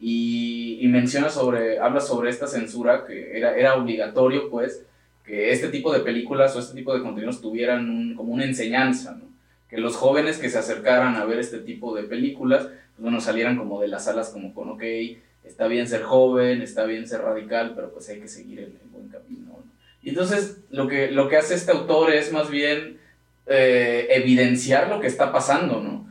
[0.00, 4.84] Y, y, menciona sobre, habla sobre esta censura que era, obligatorio, pues,
[5.24, 9.30] que este tipo de películas o este tipo de contenidos tuvieran como una enseñanza, ¿no?
[9.70, 13.56] Que los jóvenes que se acercaran a ver este tipo de películas, pues, bueno, salieran
[13.56, 14.82] como de las salas como con, ok,
[15.44, 18.88] está bien ser joven, está bien ser radical, pero pues hay que seguir el, el
[18.90, 19.72] buen camino, ¿no?
[20.02, 22.98] Y entonces lo que, lo que hace este autor es más bien
[23.46, 26.08] eh, evidenciar lo que está pasando, ¿no?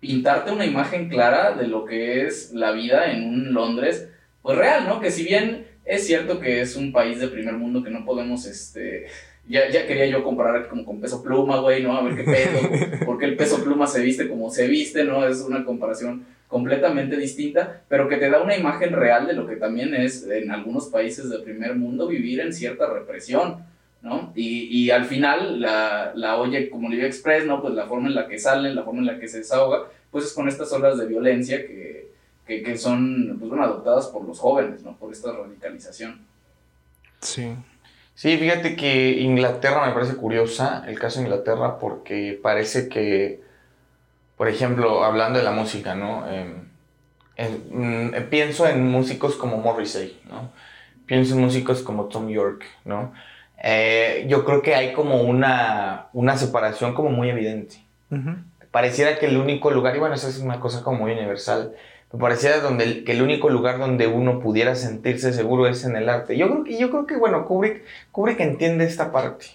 [0.00, 4.08] Pintarte una imagen clara de lo que es la vida en un Londres,
[4.42, 5.00] pues real, ¿no?
[5.00, 8.46] Que si bien es cierto que es un país de primer mundo que no podemos,
[8.46, 9.06] este...
[9.48, 11.96] Ya, ya quería yo comparar como con peso pluma, güey, ¿no?
[11.96, 12.60] A ver qué pedo,
[13.06, 15.26] porque el peso pluma se viste como se viste, ¿no?
[15.26, 19.56] Es una comparación completamente distinta, pero que te da una imagen real de lo que
[19.56, 23.64] también es en algunos países del primer mundo vivir en cierta represión,
[24.02, 24.32] ¿no?
[24.34, 27.60] Y, y al final la, la Oye Comunidad Express, ¿no?
[27.60, 30.26] Pues la forma en la que salen, la forma en la que se desahoga, pues
[30.26, 32.12] es con estas olas de violencia que,
[32.46, 34.96] que, que son, pues bueno, adoptadas por los jóvenes, ¿no?
[34.96, 36.20] Por esta radicalización.
[37.20, 37.54] Sí.
[38.14, 43.48] Sí, fíjate que Inglaterra me parece curiosa, el caso de Inglaterra, porque parece que
[44.38, 46.24] por ejemplo, hablando de la música, ¿no?
[46.30, 46.68] Em,
[47.70, 50.52] mm, pienso en músicos como Morrissey, ¿no?
[51.06, 53.12] Pienso en músicos como Tom York, ¿no?
[53.62, 57.76] Eh, yo creo que hay como una, una separación como muy evidente.
[58.70, 61.74] Pareciera que el único lugar, y bueno, eso es una cosa como muy universal,
[62.12, 66.08] me pareciera donde que el único lugar donde uno pudiera sentirse seguro es en el
[66.08, 66.38] arte.
[66.38, 69.46] Yo creo que, yo creo que bueno, Kubrick, Kubrick entiende esta parte.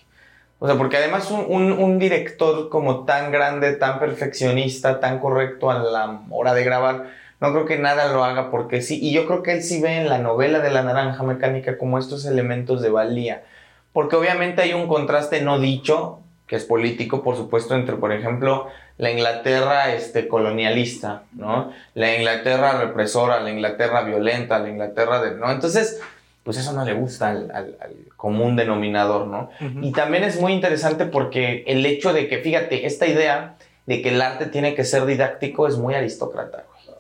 [0.60, 5.80] O sea, porque además un, un, director como tan grande, tan perfeccionista, tan correcto a
[5.80, 7.10] la hora de grabar,
[7.42, 9.00] no creo que nada lo haga porque sí.
[9.02, 11.98] Y yo creo que él sí ve en la novela de la naranja mecánica como
[11.98, 13.44] estos elementos de valía.
[13.94, 18.68] Porque obviamente hay un contraste no dicho, que es político, por supuesto, entre, por ejemplo,
[18.98, 21.72] la Inglaterra este, colonialista, ¿no?
[21.96, 25.36] La Inglaterra represora, la Inglaterra violenta, la Inglaterra de...
[25.36, 25.50] ¿no?
[25.52, 26.02] Entonces,
[26.44, 29.50] pues eso no le gusta al, al- al común denominador, ¿no?
[29.82, 34.10] Y también es muy interesante porque el hecho de que, fíjate, esta idea de que
[34.10, 36.98] el arte tiene que ser didáctico es muy aristócrata, güey.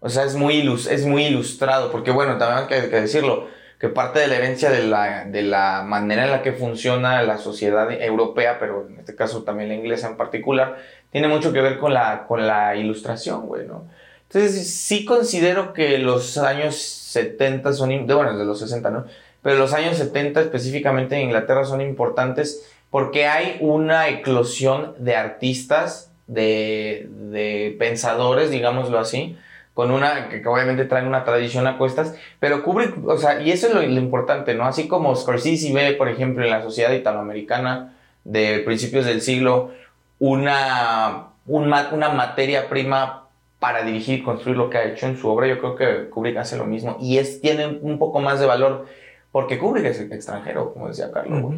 [0.00, 3.48] O sea, es muy, ilus- es muy ilustrado, porque bueno, también hay que, que decirlo,
[3.78, 7.38] que parte de la herencia de la, de la manera en la que funciona la
[7.38, 10.78] sociedad europea, pero en este caso también la inglesa en particular,
[11.12, 13.86] tiene mucho que ver con la, con la ilustración, güey, ¿no?
[14.30, 19.04] Entonces, sí considero que los años 70 son, de- bueno, de los 60, ¿no?
[19.42, 26.10] Pero los años 70 específicamente en Inglaterra son importantes porque hay una eclosión de artistas,
[26.26, 29.38] de, de pensadores, digámoslo así,
[29.78, 33.68] con una, que, obviamente traen una tradición a cuestas, pero Kubrick, o sea, y eso
[33.68, 34.64] es lo, lo importante, ¿no?
[34.64, 39.70] Así como Scorsese ve, por ejemplo, en la sociedad italoamericana de principios del siglo,
[40.18, 43.28] una, un una materia prima
[43.60, 46.38] para dirigir y construir lo que ha hecho en su obra, yo creo que Kubrick
[46.38, 48.88] hace lo mismo, y es, tiene un poco más de valor,
[49.30, 51.54] porque Kubrick es extranjero, como decía Carlos.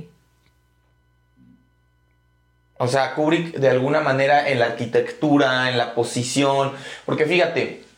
[2.77, 6.73] O sea, Kubrick de alguna manera en la arquitectura, en la posición,
[7.07, 7.89] porque fíjate,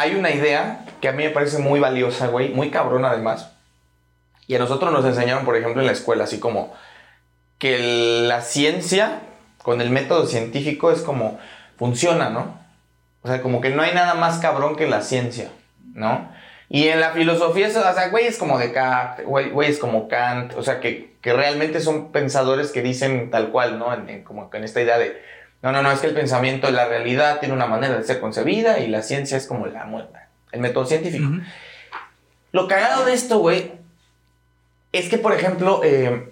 [0.00, 3.52] hay una idea que a mí me parece muy valiosa, güey, muy cabrona además.
[4.46, 6.72] Y a nosotros nos enseñaron, por ejemplo, en la escuela, así como
[7.58, 9.20] que la ciencia
[9.62, 11.38] con el método científico es como
[11.76, 12.58] funciona, ¿no?
[13.22, 15.50] O sea, como que no hay nada más cabrón que la ciencia,
[15.94, 16.30] ¿no?
[16.70, 20.80] Y en la filosofía, o sea, güeyes como Descartes, güey- güeyes como Kant, o sea,
[20.80, 23.92] que, que realmente son pensadores que dicen tal cual, ¿no?
[23.92, 25.20] En- como en esta idea de,
[25.62, 28.78] no, no, no, es que el pensamiento, la realidad tiene una manera de ser concebida
[28.78, 30.18] y la ciencia es como la muerte,
[30.52, 31.30] el método científico.
[32.52, 33.72] Lo cagado de esto, güey,
[34.92, 36.28] es que, por ejemplo, eh,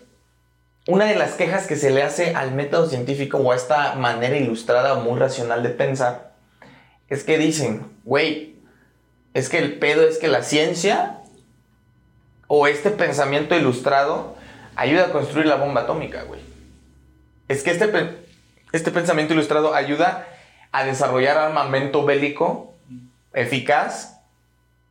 [0.86, 4.36] una de las quejas que se le hace al método científico o a esta manera
[4.36, 6.32] ilustrada o muy racional de pensar
[7.08, 8.56] es que dicen, güey,
[9.34, 11.18] es que el pedo es que la ciencia
[12.46, 14.36] o este pensamiento ilustrado
[14.76, 16.40] ayuda a construir la bomba atómica, güey.
[17.48, 17.86] Es que este,
[18.76, 20.26] este pensamiento ilustrado ayuda
[20.72, 22.74] a desarrollar armamento bélico
[23.32, 24.20] eficaz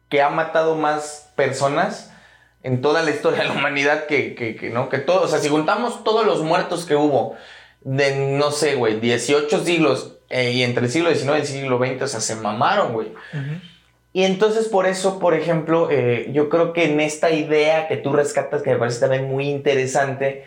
[0.09, 2.11] que ha matado más personas
[2.63, 5.39] en toda la historia de la humanidad que, que, que, no, que todo, o sea,
[5.39, 7.35] si juntamos todos los muertos que hubo
[7.81, 11.77] de, no sé, güey, 18 siglos eh, y entre el siglo XIX y el siglo
[11.77, 13.13] XX, o sea, se mamaron, güey.
[14.11, 18.13] Y entonces por eso, por ejemplo, eh, yo creo que en esta idea que tú
[18.13, 20.45] rescatas, que me parece también muy interesante,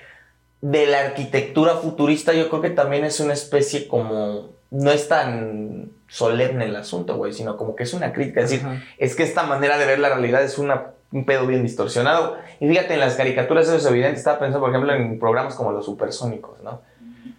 [0.61, 5.91] de la arquitectura futurista, yo creo que también es una especie como, no es tan
[6.09, 8.83] solemne el asunto, güey, sino como que es una crítica, es decir, Ajá.
[8.99, 12.37] es que esta manera de ver la realidad es una, un pedo bien distorsionado.
[12.61, 14.19] Y fíjate, en las caricaturas eso es evidente.
[14.19, 16.81] Estaba pensando, por ejemplo, en programas como los supersónicos, ¿no?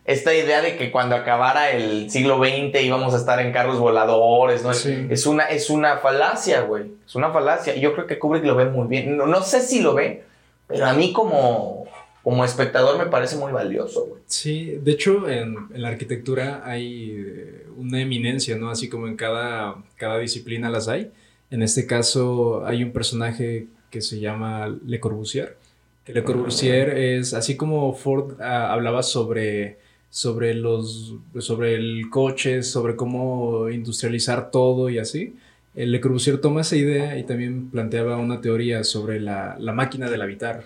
[0.06, 4.64] Esta idea de que cuando acabara el siglo XX íbamos a estar en carros voladores,
[4.64, 4.74] ¿no?
[4.74, 5.08] Sí.
[5.10, 6.94] Es, una, es una falacia, güey.
[7.06, 7.76] Es una falacia.
[7.76, 9.18] Y yo creo que Kubrick lo ve muy bien.
[9.18, 10.24] No, no sé si lo ve,
[10.68, 11.86] pero a mí como,
[12.30, 14.22] como espectador me parece muy valioso, güey.
[14.28, 18.70] Sí, de hecho en, en la arquitectura hay eh, una eminencia, ¿no?
[18.70, 21.10] Así como en cada, cada disciplina las hay.
[21.50, 25.58] En este caso hay un personaje que se llama Le Corbusier.
[26.06, 29.80] Que Le Corbusier es, así como Ford ah, hablaba sobre,
[30.12, 35.36] sobre, los, sobre el coche, sobre cómo industrializar todo y así,
[35.74, 40.12] eh, Le Corbusier toma esa idea y también planteaba una teoría sobre la, la máquina
[40.12, 40.64] del habitar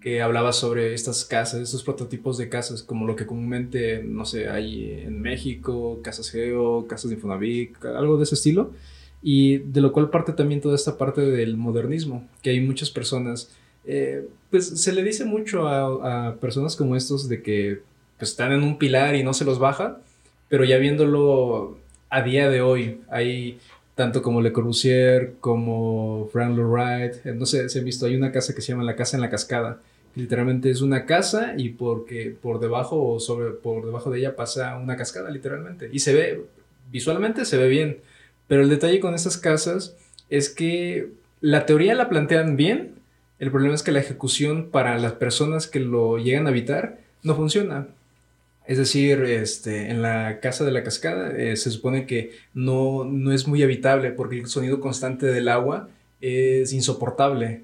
[0.00, 4.48] que hablaba sobre estas casas, estos prototipos de casas, como lo que comúnmente, no sé,
[4.48, 8.72] hay en México, casas Geo, casas de Infonavit, algo de ese estilo,
[9.22, 13.50] y de lo cual parte también toda esta parte del modernismo, que hay muchas personas,
[13.84, 17.82] eh, pues se le dice mucho a, a personas como estos de que
[18.18, 20.00] pues, están en un pilar y no se los baja,
[20.48, 23.58] pero ya viéndolo a día de hoy, hay
[24.00, 28.16] tanto como Le Corbusier, como Frank Lloyd Wright, eh, no sé si han visto, hay
[28.16, 29.82] una casa que se llama La Casa en la Cascada,
[30.14, 34.78] literalmente es una casa y porque por debajo o sobre, por debajo de ella pasa
[34.78, 36.46] una cascada literalmente, y se ve,
[36.90, 37.98] visualmente se ve bien,
[38.48, 39.94] pero el detalle con estas casas
[40.30, 41.10] es que
[41.42, 42.94] la teoría la plantean bien,
[43.38, 47.34] el problema es que la ejecución para las personas que lo llegan a habitar no
[47.36, 47.88] funciona.
[48.66, 53.32] Es decir, este, en la casa de la cascada eh, se supone que no, no
[53.32, 55.88] es muy habitable porque el sonido constante del agua
[56.20, 57.62] es insoportable.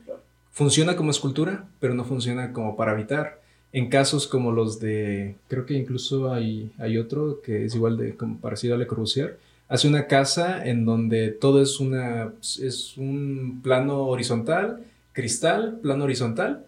[0.50, 3.40] Funciona como escultura, pero no funciona como para habitar.
[3.72, 8.16] En casos como los de, creo que incluso hay, hay otro que es igual de
[8.16, 13.60] como parecido a Le Corbusier, hace una casa en donde todo es, una, es un
[13.62, 16.64] plano horizontal, cristal, plano horizontal,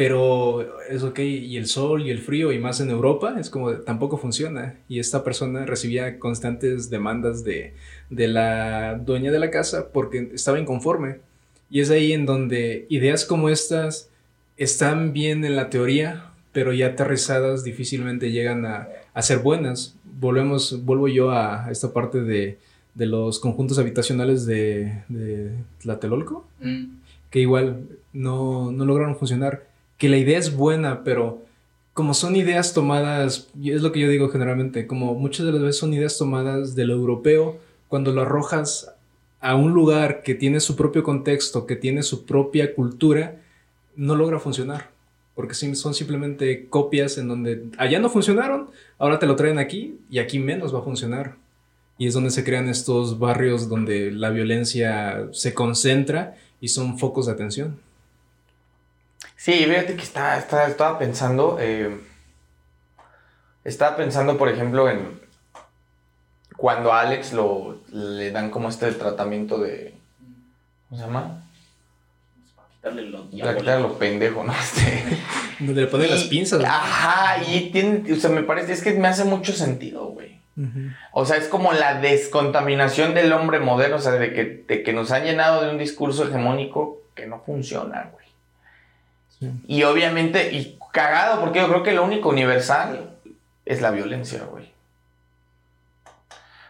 [0.00, 3.70] pero es ok, y el sol y el frío, y más en Europa, es como
[3.80, 4.76] tampoco funciona.
[4.88, 7.74] Y esta persona recibía constantes demandas de,
[8.08, 11.18] de la dueña de la casa porque estaba inconforme.
[11.68, 14.08] Y es ahí en donde ideas como estas
[14.56, 18.88] están bien en la teoría, pero ya aterrizadas difícilmente llegan a,
[19.20, 19.96] ser buenas.
[20.18, 22.56] Volvemos, vuelvo yo a esta parte de,
[22.94, 25.50] los conjuntos habitacionales de, de
[25.82, 26.84] Tlatelolco, mm.
[27.28, 27.82] que igual
[28.14, 29.68] no, no lograron funcionar.
[30.00, 31.44] Que la idea es buena, pero
[31.92, 35.60] como son ideas tomadas, y es lo que yo digo generalmente, como muchas de las
[35.60, 38.94] veces son ideas tomadas de lo europeo, cuando lo arrojas
[39.40, 43.42] a un lugar que tiene su propio contexto, que tiene su propia cultura,
[43.94, 44.88] no logra funcionar.
[45.34, 50.18] Porque son simplemente copias en donde allá no funcionaron, ahora te lo traen aquí y
[50.18, 51.36] aquí menos va a funcionar.
[51.98, 57.26] Y es donde se crean estos barrios donde la violencia se concentra y son focos
[57.26, 57.89] de atención.
[59.40, 61.98] Sí, fíjate que está, estaba pensando, eh,
[63.64, 65.18] estaba pensando, por ejemplo, en
[66.58, 69.94] cuando a Alex lo, le dan como este tratamiento de,
[70.90, 71.42] ¿cómo se llama?
[72.74, 74.52] Quitarle lo, quitarle lo pendejo, ¿no?
[74.60, 75.18] Este,
[75.58, 76.62] Donde le ponen las pinzas.
[76.62, 80.38] Ajá, y tiene, o sea, me parece, es que me hace mucho sentido, güey.
[81.12, 84.92] O sea, es como la descontaminación del hombre moderno, o sea, de que, de que
[84.92, 88.19] nos han llenado de un discurso hegemónico que no funciona, güey.
[89.66, 93.10] Y obviamente, y cagado, porque yo creo que lo único universal
[93.64, 94.70] es la violencia, güey.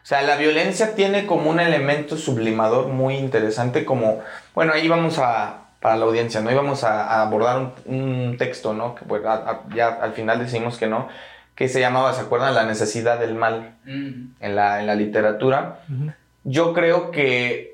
[0.03, 4.21] O sea, la violencia tiene como un elemento sublimador muy interesante, como,
[4.55, 6.51] bueno, ahí vamos a, para la audiencia, ¿no?
[6.51, 8.95] Íbamos a, abordar un, texto, ¿no?
[8.95, 9.23] Que pues,
[9.75, 11.09] ya al final decimos que no,
[11.55, 12.55] que se llamaba, ¿se acuerdan?
[12.55, 15.81] La necesidad del mal en, la, en, la, literatura.
[16.45, 17.70] Yo creo que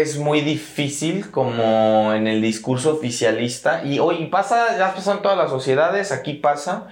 [0.00, 5.38] es muy difícil como en el discurso oficialista y hoy pasa, ya pasa en todas
[5.38, 6.88] las sociedades, aquí pasa,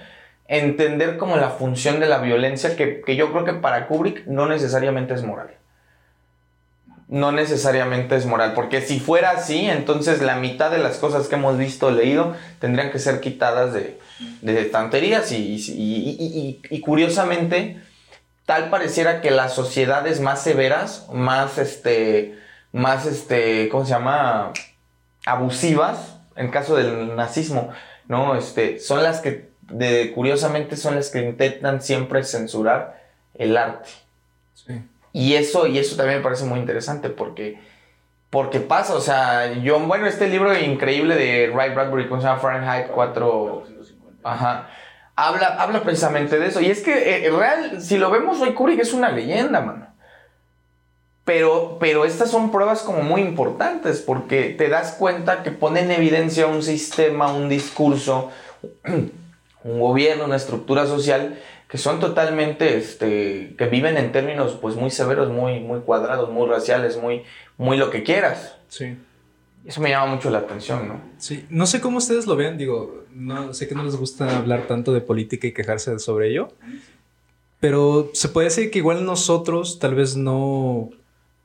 [0.47, 4.47] entender como la función de la violencia que, que yo creo que para Kubrick no
[4.47, 5.51] necesariamente es moral.
[7.07, 11.35] No necesariamente es moral, porque si fuera así, entonces la mitad de las cosas que
[11.35, 13.99] hemos visto, leído, tendrían que ser quitadas de,
[14.41, 17.79] de estanterías y, y, curiosamente,
[18.45, 22.37] tal pareciera que las sociedades más severas, más este,
[22.73, 24.51] más, este, ¿cómo se llama?
[25.25, 27.71] Abusivas, en caso del nazismo,
[28.09, 28.35] ¿no?
[28.35, 33.01] Este, son las que, de, curiosamente, son las que intentan siempre censurar
[33.35, 33.89] el arte.
[34.53, 34.83] Sí.
[35.13, 37.59] Y eso, y eso también me parece muy interesante porque,
[38.31, 42.41] porque pasa, o sea, yo, bueno, este libro increíble de Ray Bradbury, ¿cómo se llama?
[42.41, 43.63] Fahrenheit 4...
[44.23, 44.69] Ajá.
[45.15, 46.59] Habla, habla precisamente de eso.
[46.59, 49.92] Y es que, eh, real, si lo vemos hoy, Kubrick es una leyenda, mano.
[51.25, 55.91] Pero, pero estas son pruebas como muy importantes porque te das cuenta que pone en
[55.91, 58.29] evidencia un sistema, un discurso,
[59.63, 64.91] un gobierno, una estructura social que son totalmente, este, que viven en términos pues muy
[64.91, 67.23] severos, muy, muy cuadrados, muy raciales, muy,
[67.57, 68.57] muy lo que quieras.
[68.67, 68.95] Sí.
[69.65, 71.01] Eso me llama mucho la atención, ¿no?
[71.17, 74.67] Sí, no sé cómo ustedes lo vean, digo, no sé que no les gusta hablar
[74.67, 76.49] tanto de política y quejarse sobre ello,
[77.59, 80.89] pero se puede decir que igual nosotros tal vez no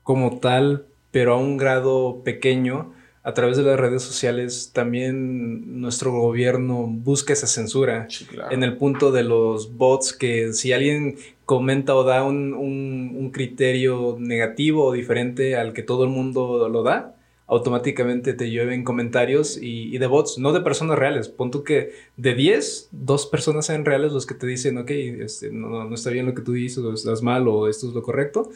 [0.08, 6.12] como tal, pero a un grado pequeño, a través de las redes sociales, también nuestro
[6.12, 8.08] gobierno busca esa censura.
[8.50, 14.86] En el punto de los bots, que si alguien comenta o da un, criterio negativo
[14.86, 17.14] o diferente al que todo el mundo lo da,
[17.46, 21.28] automáticamente te llueven comentarios y, de bots, no de personas reales.
[21.28, 25.84] Punto que de 10, dos personas sean reales los que te dicen, ok, este, no,
[25.84, 28.48] no, está bien lo que tú dices, o estás mal, o esto es lo correcto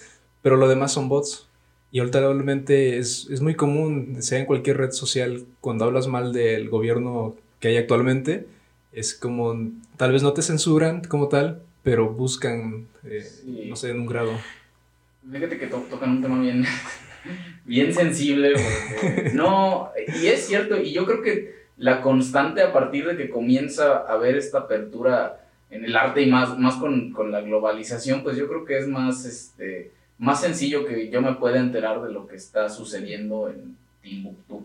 [0.43, 1.49] pero lo demás son bots.
[1.91, 6.69] Y alternablemente es, es muy común, sea en cualquier red social, cuando hablas mal del
[6.69, 8.47] gobierno que hay actualmente,
[8.93, 13.25] es como, tal vez no te censuran como tal, pero buscan, eh,
[13.69, 14.33] no sé, en un grado.
[15.31, 16.65] Fíjate que tocan un tema bien,
[17.65, 18.55] bien sensible.
[19.35, 19.91] no,
[20.21, 24.13] y es cierto, y yo creo que la constante a partir de que comienza a
[24.13, 28.47] haber esta apertura en el arte y más, más con, con la globalización, pues yo
[28.49, 29.91] creo que es más, este,
[30.23, 34.63] más sencillo que yo me pueda enterar de lo que está sucediendo en Timbuktu,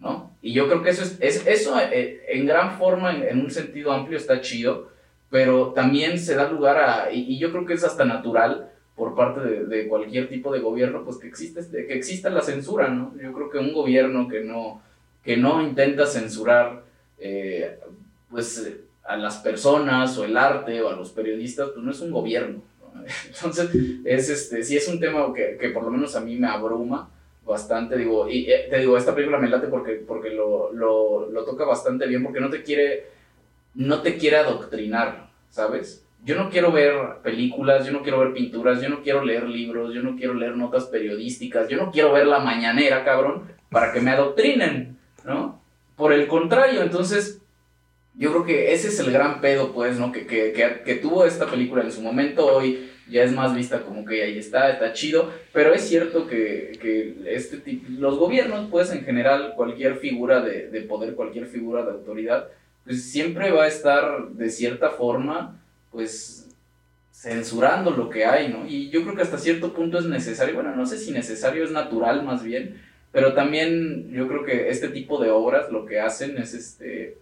[0.00, 0.30] ¿no?
[0.40, 4.16] Y yo creo que eso, es, eso eh, en gran forma, en, un sentido amplio,
[4.16, 4.88] está chido,
[5.28, 9.40] pero también se da lugar a, y, yo creo que es hasta natural por parte
[9.40, 13.12] de, cualquier tipo de gobierno, pues que, existe, que exista la censura, ¿no?
[13.22, 14.80] Yo creo que un gobierno que no,
[15.22, 16.82] que no intenta censurar,
[17.18, 17.78] eh,
[18.30, 18.72] pues,
[19.04, 22.62] a las personas o el arte o a los periodistas, pues no es un gobierno,
[23.28, 23.70] Entonces,
[24.04, 27.10] es este, sí es un tema que, que, por lo menos a mí me abruma
[27.44, 31.44] bastante, digo, y eh, te digo, esta película me late porque, porque lo, lo, lo,
[31.44, 33.06] toca bastante bien, porque no te quiere,
[33.74, 36.04] no te quiere adoctrinar, ¿sabes?
[36.24, 39.92] Yo no quiero ver películas, yo no quiero ver pinturas, yo no quiero leer libros,
[39.92, 44.00] yo no quiero leer notas periodísticas, yo no quiero ver la mañanera, cabrón, para que
[44.00, 45.62] me adoctrinen, ¿no?
[45.96, 47.42] Por el contrario, entonces,
[48.14, 50.12] yo creo que ese es el gran pedo, pues, ¿no?
[50.12, 53.82] Que, que, que, que tuvo esta película en su momento, hoy ya es más vista
[53.82, 58.70] como que ahí está, está chido, pero es cierto que, que este tipo, los gobiernos,
[58.70, 62.48] pues, en general, cualquier figura de, de poder, cualquier figura de autoridad,
[62.84, 66.48] pues siempre va a estar de cierta forma, pues
[67.12, 68.66] censurando lo que hay, ¿no?
[68.66, 71.70] Y yo creo que hasta cierto punto es necesario, bueno, no sé si necesario, es
[71.70, 72.80] natural más bien,
[73.12, 77.16] pero también yo creo que este tipo de obras lo que hacen es este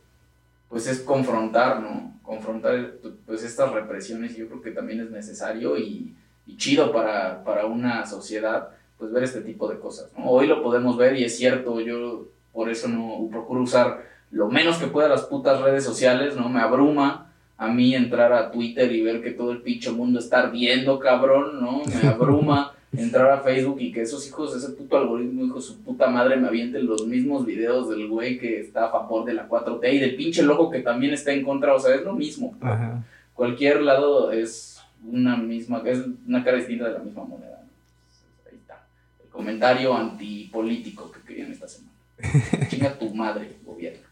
[0.73, 2.15] pues es confrontar, ¿no?
[2.23, 2.95] Confrontar
[3.27, 6.17] pues estas represiones, yo creo que también es necesario y,
[6.47, 10.31] y chido para, para una sociedad pues ver este tipo de cosas, ¿no?
[10.31, 14.79] Hoy lo podemos ver y es cierto, yo por eso no procuro usar lo menos
[14.79, 16.49] que pueda las putas redes sociales, ¿no?
[16.49, 20.39] Me abruma a mí entrar a Twitter y ver que todo el pinche mundo está
[20.41, 21.83] ardiendo, cabrón, ¿no?
[21.85, 26.09] Me abruma entrar a Facebook y que esos hijos, ese puto algoritmo, hijo su puta
[26.09, 29.93] madre, me avienten los mismos videos del güey que está a favor de la 4T
[29.93, 32.57] y del pinche loco que también está en contra, o sea, es lo mismo.
[32.61, 33.03] Ajá.
[33.35, 37.63] Cualquier lado es una misma, es una cara distinta de la misma moneda.
[37.63, 38.51] ¿no?
[38.51, 38.85] Ahí está.
[39.25, 41.93] El comentario antipolítico que querían esta semana.
[42.69, 44.07] Chinga tu madre, gobierno.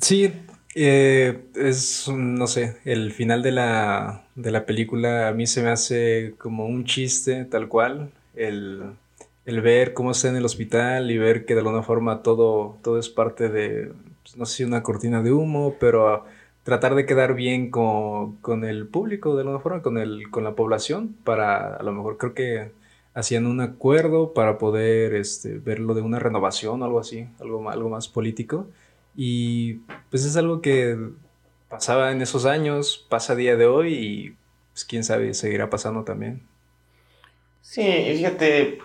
[0.00, 0.32] Sí,
[0.74, 5.62] eh, es, un- no sé, el final de la, de la película a mí se
[5.62, 8.82] me hace como un chiste tal cual, el,
[9.46, 12.98] el ver cómo está en el hospital y ver que de alguna forma todo, todo
[12.98, 16.24] es parte de, pues, no sé si una cortina de humo, pero
[16.64, 20.54] tratar de quedar bien con, con el público de alguna forma, con el, con la
[20.54, 22.70] población, para a lo mejor creo que
[23.14, 27.88] hacían un acuerdo para poder este, verlo de una renovación o algo así, algo, algo
[27.90, 28.66] más político.
[29.16, 29.74] Y
[30.10, 30.96] pues es algo que
[31.68, 34.36] pasaba en esos años, pasa a día de hoy y
[34.72, 36.42] pues quién sabe, seguirá pasando también.
[37.62, 38.78] Sí, y fíjate,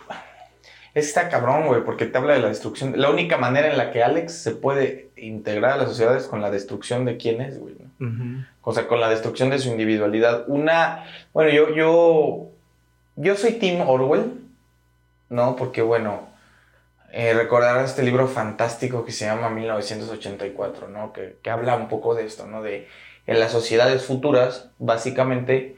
[0.94, 2.94] está cabrón, güey, porque te habla de la destrucción.
[2.96, 6.42] La única manera en la que Alex se puede integrar a la sociedad es con
[6.42, 7.76] la destrucción de quién es, güey.
[8.62, 10.46] O sea, con la destrucción de su individualidad.
[10.48, 11.04] Una,
[11.34, 12.48] bueno, yo, yo,
[13.18, 14.40] yo soy Tim Orwell,
[15.30, 15.58] ¿no?
[15.58, 16.29] Porque, bueno,
[17.12, 21.14] eh, recordarán este libro fantástico que se llama 1984, ¿no?
[21.14, 22.62] Que, que habla un poco de esto, ¿no?
[22.62, 22.88] De
[23.30, 25.78] en las sociedades futuras, básicamente,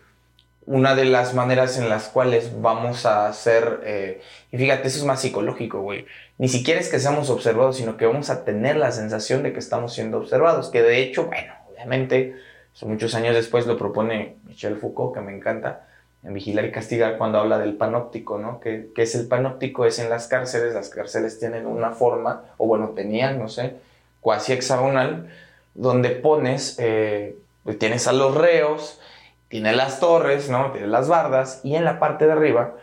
[0.66, 4.22] una de las maneras en las cuales vamos a hacer, eh,
[4.52, 6.06] y fíjate, eso es más psicológico, güey.
[6.38, 9.60] Ni siquiera es que seamos observados, sino que vamos a tener la sensación de que
[9.60, 12.36] estamos siendo observados, que de hecho, bueno, obviamente,
[12.84, 15.90] muchos años después lo propone Michel Foucault, que me encanta,
[16.24, 18.60] en Vigilar y Castigar, cuando habla del panóptico, ¿no?
[18.60, 22.90] Que, es el panóptico, es en las cárceles, las cárceles tienen una forma, o bueno,
[22.90, 23.76] tenían, no sé,
[24.20, 25.30] cuasi hexagonal,
[25.74, 27.38] donde pones, eh,
[27.80, 29.00] tienes a los reos,
[29.48, 30.72] tienes las torres, ¿no?
[30.72, 32.76] Tienes las bardas, y en la parte de arriba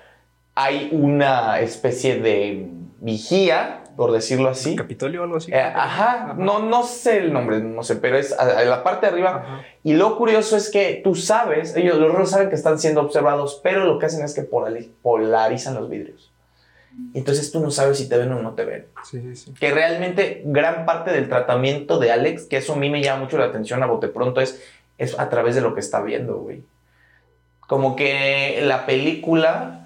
[0.57, 2.66] hay una especie de
[2.99, 4.76] vigía, por decirlo así.
[4.76, 5.53] ¿Capitolio o algo así?
[5.53, 9.07] Eh, ajá, no, no sé el nombre, no sé, pero es a, a la parte
[9.07, 9.42] de arriba.
[9.44, 9.62] Ajá.
[9.82, 13.61] Y lo curioso es que tú sabes, ellos los reos saben que están siendo observados,
[13.62, 16.32] pero lo que hacen es que polari- polarizan los vidrios.
[17.12, 18.86] Entonces tú no sabes si te ven o no te ven.
[19.05, 19.53] Sí, sí, sí.
[19.55, 23.36] Que realmente gran parte del tratamiento de Alex, que eso a mí me llama mucho
[23.36, 24.62] la atención a bote pronto, es,
[24.96, 26.62] es a través de lo que está viendo, güey.
[27.66, 29.77] Como que la película.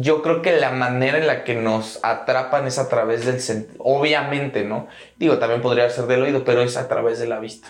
[0.00, 3.82] Yo creo que la manera en la que nos atrapan es a través del sentido.
[3.82, 4.88] Obviamente, ¿no?
[5.16, 7.68] Digo, también podría ser del oído, pero es a través de la vista.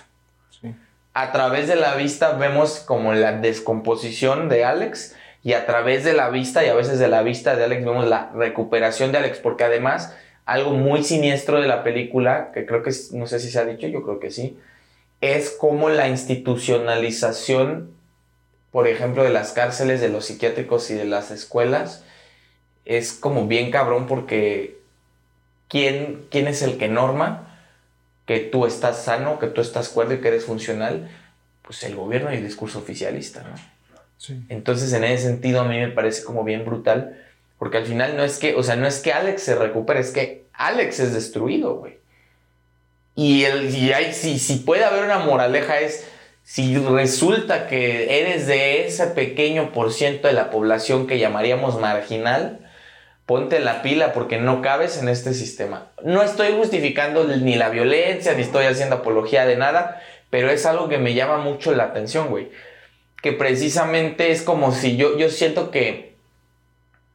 [0.50, 0.74] sí.
[1.12, 5.14] A través de la vista vemos como la descomposición de Alex
[5.44, 8.08] y a través de la vista y a veces de la vista de Alex vemos
[8.08, 10.16] la recuperación de Alex, porque además
[10.46, 13.86] algo muy siniestro de la película, que creo que no sé si se ha dicho,
[13.86, 14.58] yo creo que sí,
[15.20, 17.93] es como la institucionalización,
[18.74, 22.02] por ejemplo, de las cárceles, de los psiquiátricos y de las escuelas,
[22.84, 24.80] es como bien cabrón porque
[25.68, 27.56] ¿quién, quién es el que norma
[28.26, 31.08] que tú estás sano, que tú estás cuerdo y que eres funcional?
[31.62, 33.54] Pues el gobierno y el discurso oficialista, ¿no?
[34.18, 34.44] Sí.
[34.48, 37.16] Entonces, en ese sentido, a mí me parece como bien brutal,
[37.60, 40.10] porque al final no es que, o sea, no es que Alex se recupere, es
[40.10, 41.98] que Alex es destruido, güey.
[43.14, 46.08] Y, el, y hay, si, si puede haber una moraleja es,
[46.44, 52.60] si resulta que eres de ese pequeño por ciento de la población que llamaríamos marginal,
[53.26, 55.88] ponte la pila porque no cabes en este sistema.
[56.04, 60.88] No estoy justificando ni la violencia, ni estoy haciendo apología de nada, pero es algo
[60.88, 62.50] que me llama mucho la atención, güey
[63.24, 66.14] que precisamente es como si yo, yo siento que,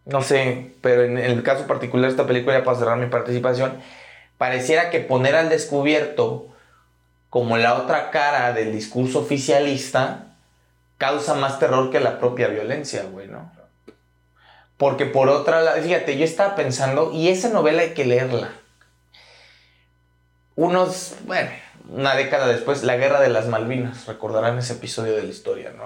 [0.05, 3.73] no sé, pero en el caso particular de esta película, para cerrar mi participación,
[4.39, 6.47] pareciera que poner al descubierto
[7.29, 10.25] como la otra cara del discurso oficialista
[10.97, 13.51] causa más terror que la propia violencia, güey, ¿no?
[14.77, 18.51] Porque por otra lado, fíjate, yo estaba pensando, y esa novela hay que leerla.
[20.55, 21.49] Unos, bueno,
[21.89, 25.83] una década después, la guerra de las Malvinas, recordarán ese episodio de la historia, ¿no?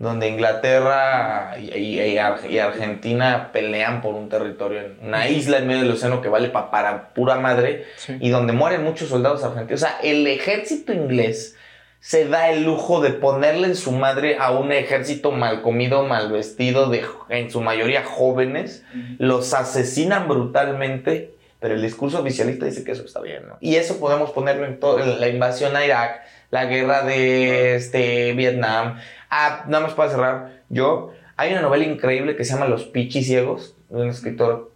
[0.00, 5.66] Donde Inglaterra y, y- y Ar- y Argentina pelean por un territorio, una isla en
[5.66, 8.16] medio del océano que vale pa- para pura madre, Sí.
[8.18, 9.82] y donde mueren muchos soldados argentinos.
[9.82, 11.54] O sea, el ejército inglés
[12.00, 16.32] se da el lujo de ponerle en su madre a un ejército mal comido, mal
[16.32, 18.82] vestido, de, en su mayoría jóvenes,
[19.18, 23.58] los asesinan brutalmente, pero el discurso oficialista dice que eso está bien, ¿no?
[23.60, 28.98] Y eso podemos ponerlo en en la invasión a Irak, la guerra de este, Vietnam.
[29.30, 33.26] Ah, nada más para cerrar, yo, hay una novela increíble que se llama Los Pichis
[33.26, 34.72] Ciegos, de un escritor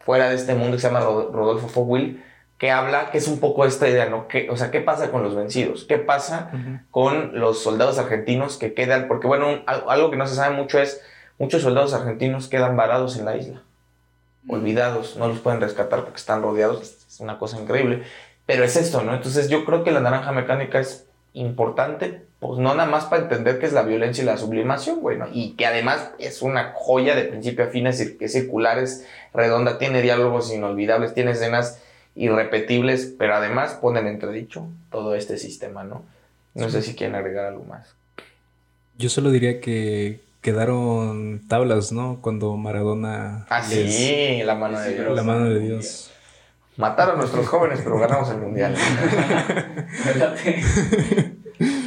[0.00, 2.24] fuera de este mundo que se llama Rod- Rodolfo Fogwill,
[2.58, 4.26] que habla, que es un poco esta idea, ¿no?
[4.28, 5.84] Que, o sea, ¿qué pasa con los vencidos?
[5.84, 6.78] ¿Qué pasa Ujú.
[6.90, 9.08] con los soldados argentinos que quedan?
[9.08, 11.00] Porque, bueno, un- al- algo que no se sabe mucho es,
[11.38, 13.62] muchos soldados argentinos quedan varados en la isla
[14.48, 18.02] olvidados, no los pueden rescatar porque están rodeados, es una cosa increíble.
[18.46, 19.14] Pero es esto, ¿no?
[19.14, 23.58] Entonces yo creo que la naranja mecánica es importante, pues no nada más para entender
[23.58, 25.26] qué es la violencia y la sublimación, güey, ¿no?
[25.32, 28.78] Y que además es una joya de principio a fin, es decir, que es circular,
[28.78, 31.78] es redonda, tiene diálogos inolvidables, tiene escenas
[32.16, 36.02] irrepetibles, pero además pone en entredicho todo este sistema, ¿no?
[36.54, 37.94] No sé si quieren agregar algo más.
[38.98, 42.18] Yo solo diría que quedaron tablas, ¿no?
[42.22, 45.14] Cuando Maradona Ah, les- sí, la mano de Sí, Dios.
[45.16, 46.10] la mano de Dios.
[46.76, 48.74] Mataron a nuestros jóvenes, pero ganamos el mundial.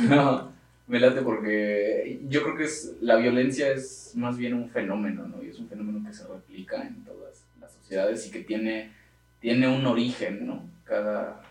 [0.10, 0.52] No,
[0.88, 5.44] me late porque yo creo que es, la violencia es más bien un fenómeno, ¿no?
[5.44, 8.92] Y es un fenómeno que se replica en todas las sociedades y que tiene,
[9.40, 10.64] tiene un origen, ¿no?
[10.84, 11.42] Cada,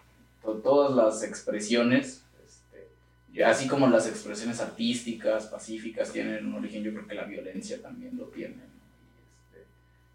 [0.42, 6.92] to- todas las expresiones, este, así como las expresiones artísticas, pacíficas, tienen un origen, yo
[6.92, 9.66] creo que la violencia también lo tiene, este,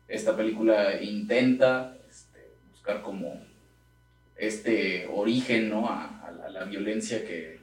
[0.08, 3.42] esta película intenta este, buscar como
[4.38, 5.90] este origen ¿no?
[5.90, 7.57] a la violencia que,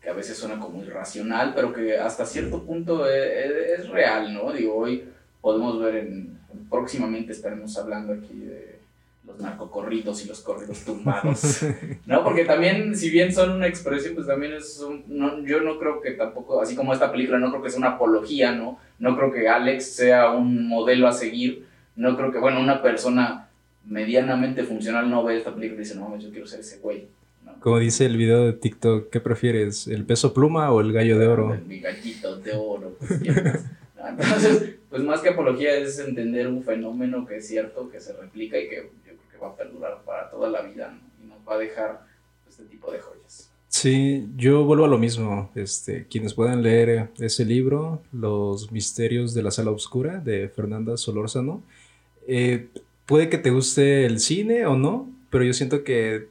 [0.00, 4.52] que, a veces suena como irracional, pero que hasta cierto punto es, es real, ¿no?
[4.52, 5.04] Digo, hoy
[5.40, 6.38] podemos ver en,
[6.70, 8.78] próximamente estaremos hablando aquí de
[9.26, 11.60] los narcocorridos y los corridos tumbados,
[12.06, 12.24] ¿no?
[12.24, 16.00] Porque también, si bien son una expresión, pues también es un, no, yo no creo
[16.00, 18.78] que tampoco, así como esta película, no creo que sea una apología, ¿no?
[18.98, 23.48] No creo que Alex sea un modelo a seguir, no creo que, bueno, una persona
[23.84, 27.08] medianamente funcional no ve esta película y dice, no mames, yo quiero ser ese güey.
[27.60, 29.88] Como dice el video de TikTok, ¿qué prefieres?
[29.88, 31.60] ¿El peso pluma o el gallo de oro?
[31.66, 32.96] Mi gallito de oro.
[32.98, 33.20] pues.
[33.96, 38.12] No, Entonces, pues más que apología es entender un fenómeno que es cierto, que se
[38.12, 41.24] replica y que yo creo que va a perdurar para toda la vida ¿no?
[41.24, 42.06] y nos va a dejar
[42.48, 43.50] este tipo de joyas.
[43.68, 45.50] Sí, yo vuelvo a lo mismo.
[45.54, 51.62] Este, quienes puedan leer ese libro, Los misterios de la sala oscura, de Fernanda Solórzano,
[52.26, 52.68] eh,
[53.04, 56.28] puede que te guste el cine o no, pero yo siento que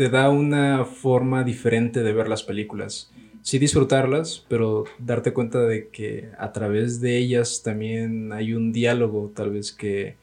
[0.00, 3.12] te da una forma diferente de ver las películas.
[3.42, 9.30] Sí disfrutarlas, pero darte cuenta de que a través de ellas también hay un diálogo
[9.36, 10.16] tal vez que,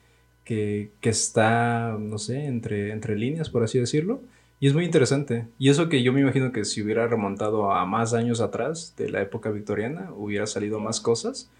[0.43, 4.19] que, que está, no sé, entre, entre líneas, por así decirlo.
[4.59, 5.45] Y es muy interesante.
[5.59, 9.11] Y eso que yo me imagino que si hubiera remontado a más años atrás de
[9.11, 11.51] la época victoriana, hubiera salido más cosas.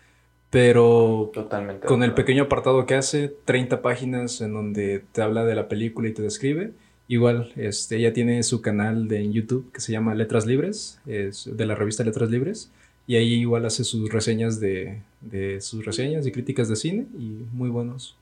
[0.50, 1.86] Pero Totalmente.
[1.86, 6.10] con el pequeño apartado que hace, 30 páginas en donde te habla de la película
[6.10, 6.72] y te describe.
[7.10, 11.50] Igual, este, ella tiene su canal de en YouTube que se llama Letras Libres, es
[11.56, 12.70] de la revista Letras Libres.
[13.10, 17.46] Y ahí igual hace sus reseñas de, de sus reseñas y críticas de cine y
[17.54, 18.18] muy buenos.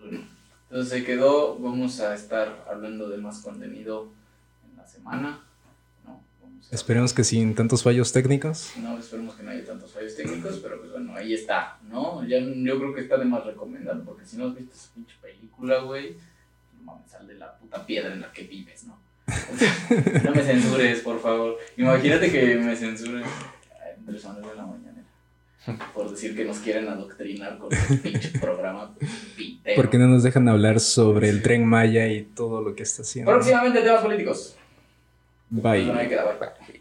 [0.00, 0.20] Bueno,
[0.70, 4.08] entonces se quedó, vamos a estar hablando de más contenido
[4.70, 5.40] en la semana.
[6.06, 6.20] ¿no?
[6.40, 8.70] Vamos a- Esperemos que sin tantos fallos técnicos.
[8.80, 12.24] No, esperemos que no haya tantos fallos técnicos, pero pues bueno, ahí está, ¿no?
[12.28, 15.14] Ya, yo creo que está de más recomendar, porque si no has visto esa pinche
[15.20, 16.16] película, güey,
[16.88, 18.98] mames, sal de la puta piedra en la que vives, ¿no?
[20.24, 21.58] no me censures, por favor.
[21.76, 24.88] Imagínate que me censuren en tres horas de la mañana
[25.94, 28.94] por decir que nos quieren adoctrinar con un pinche programa
[29.36, 29.76] pitero.
[29.76, 33.30] Porque no nos dejan hablar sobre el tren Maya y todo lo que está haciendo.
[33.30, 34.56] Próximamente temas políticos.
[35.50, 35.84] Bye.
[35.84, 36.77] Bueno, ahí queda, bye.